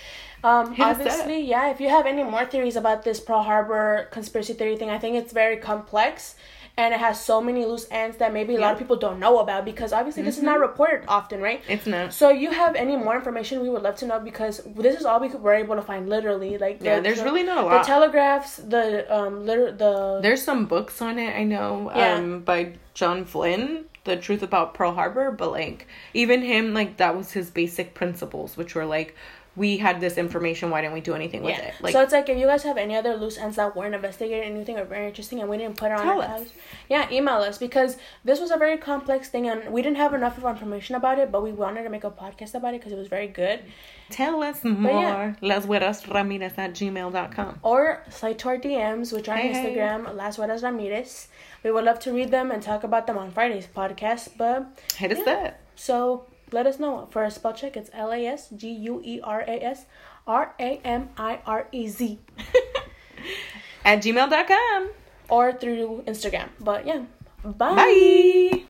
Um, 0.44 0.74
Hit 0.74 0.86
obviously, 0.86 1.42
yeah. 1.42 1.70
If 1.72 1.80
you 1.82 1.90
have 1.90 2.06
any 2.06 2.24
more 2.24 2.46
theories 2.46 2.76
about 2.76 3.04
this 3.04 3.20
Pearl 3.20 3.44
Harbor 3.44 4.08
conspiracy 4.12 4.54
theory 4.54 4.76
thing, 4.78 4.90
I 4.90 4.98
think 4.98 5.16
it's 5.16 5.34
very 5.34 5.58
complex, 5.58 6.36
and 6.78 6.94
it 6.96 7.00
has 7.00 7.24
so 7.24 7.42
many 7.42 7.64
loose 7.66 7.86
ends 7.92 8.18
that 8.18 8.34
maybe 8.34 8.56
a 8.56 8.60
lot 8.60 8.74
of 8.74 8.80
people 8.80 8.96
don't 8.96 9.20
know 9.20 9.38
about 9.40 9.66
because 9.66 9.94
obviously 9.94 10.24
this 10.24 10.38
is 10.38 10.44
not 10.44 10.60
reported 10.60 11.04
often, 11.08 11.42
right? 11.42 11.62
It's 11.68 11.86
not. 11.86 12.12
So 12.14 12.30
you 12.30 12.50
have 12.50 12.76
any 12.76 12.96
more 12.98 13.16
information? 13.16 13.62
We 13.62 13.70
would 13.70 13.84
love 13.84 13.98
to 13.98 14.08
know 14.08 14.20
because 14.20 14.62
this 14.76 15.00
is 15.00 15.06
all 15.06 15.20
we 15.20 15.28
were 15.30 15.54
able 15.54 15.76
to 15.76 15.82
find. 15.84 16.10
Literally, 16.10 16.58
like 16.58 16.78
Yeah, 16.82 16.96
the- 16.96 17.02
there's 17.04 17.20
the- 17.20 17.26
really 17.26 17.44
not 17.44 17.58
a 17.60 17.62
lot. 17.68 17.82
the 17.84 17.88
telegraphs, 17.88 18.58
the 18.58 19.06
um, 19.16 19.46
liter- 19.46 19.72
the 19.74 20.20
There's 20.22 20.42
some 20.44 20.66
books 20.66 21.02
on 21.04 21.20
it, 21.20 21.36
I 21.36 21.44
know, 21.44 21.92
Yeah. 21.96 22.16
um, 22.16 22.40
by 22.42 22.74
John 22.96 23.26
Flynn, 23.26 23.86
The 24.04 24.18
Truth 24.18 24.42
About 24.44 24.74
Pearl 24.74 24.94
Harbor, 24.94 25.32
but 25.32 25.52
like 25.52 25.88
even 26.14 26.42
him, 26.42 26.74
like 26.74 26.98
that 26.98 27.16
was 27.16 27.32
his 27.34 27.50
basic 27.52 27.94
principles, 27.94 28.58
which 28.58 28.74
were 28.76 28.86
like, 28.86 29.16
we 29.54 29.76
had 29.78 30.00
this 30.00 30.18
information, 30.18 30.70
why 30.70 30.80
didn't 30.80 30.94
we 30.94 31.02
do 31.02 31.14
anything 31.14 31.44
with 31.44 31.58
Yeah. 31.58 31.66
it? 31.66 31.74
Like 31.82 31.92
so 31.92 32.02
it's 32.02 32.14
like 32.14 32.30
if 32.30 32.38
you 32.38 32.46
guys 32.48 32.64
have 32.64 32.78
any 32.78 32.96
other 32.96 33.16
loose 33.18 33.38
ends 33.38 33.58
that 33.58 33.76
weren't 33.76 33.94
investigated, 33.94 34.46
anything 34.46 34.80
or 34.80 34.86
very 34.86 35.08
interesting, 35.08 35.42
and 35.42 35.50
we 35.50 35.58
didn't 35.58 35.76
put 35.76 35.92
it 35.92 36.00
on 36.00 36.06
Tell 36.06 36.22
our 36.22 36.38
us. 36.40 36.48
yeah, 36.90 37.06
email 37.12 37.36
us 37.36 37.58
because 37.58 37.98
this 38.24 38.40
was 38.40 38.50
a 38.50 38.56
very 38.58 38.78
complex 38.78 39.28
thing 39.28 39.48
and 39.50 39.70
we 39.74 39.82
didn't 39.82 39.98
have 39.98 40.14
enough 40.14 40.38
of 40.38 40.46
information 40.46 40.96
about 40.96 41.20
it, 41.20 41.34
but 41.34 41.44
we 41.44 41.52
wanted 41.52 41.84
to 41.84 41.90
make 41.90 42.06
a 42.06 42.12
podcast 42.12 42.56
about 42.56 42.74
it 42.74 42.80
because 42.80 42.94
it 42.94 42.98
was 42.98 43.10
very 43.10 43.28
good. 43.28 43.60
tell 44.10 44.42
us 44.42 44.64
more. 44.64 45.02
yeah. 45.02 45.34
Las 45.42 45.66
Güeras 45.66 46.12
Ramirez 46.14 46.54
at 46.58 46.72
gmail.com. 46.74 47.60
Or 47.62 48.04
slide 48.10 48.40
to 48.40 48.48
our 48.50 48.58
DMs, 48.58 49.12
which 49.14 49.28
are 49.30 49.36
Hey, 49.38 49.50
on 49.50 49.56
hey. 49.56 49.76
Instagram, 49.76 50.16
Las 50.16 50.38
Güeras 50.38 50.64
Ramirez. 50.64 51.28
We 51.64 51.72
would 51.72 51.84
love 51.86 52.00
to 52.00 52.12
read 52.14 52.32
them 52.32 52.50
and 52.52 52.62
talk 52.64 52.84
about 52.84 53.06
them 53.08 53.18
on 53.18 53.32
Friday's 53.32 53.68
podcast. 53.68 54.30
But 54.38 54.80
Hit 54.98 55.12
us 55.12 55.20
Yeah. 55.26 55.34
up. 55.34 55.60
so 55.76 56.26
let 56.52 56.66
us 56.68 56.80
know 56.80 57.08
for 57.12 57.24
a 57.24 57.32
spell 57.32 57.54
check. 57.54 57.78
It's 57.78 57.90
L 57.94 58.12
A 58.12 58.26
S 58.26 58.50
G 58.50 58.70
U 58.70 59.02
E 59.04 59.20
R 59.24 59.42
A 59.48 59.64
S 59.64 59.86
R 60.28 60.54
A 60.60 60.82
M 60.84 61.10
I 61.18 61.40
R 61.46 61.68
E 61.72 61.88
Z. 61.88 62.20
At 63.86 64.00
gmail.com. 64.02 64.90
Or 65.30 65.54
through 65.54 66.04
Instagram. 66.08 66.50
But 66.60 66.86
yeah. 66.86 67.04
Bye. 67.44 67.76
Bye. 67.76 68.50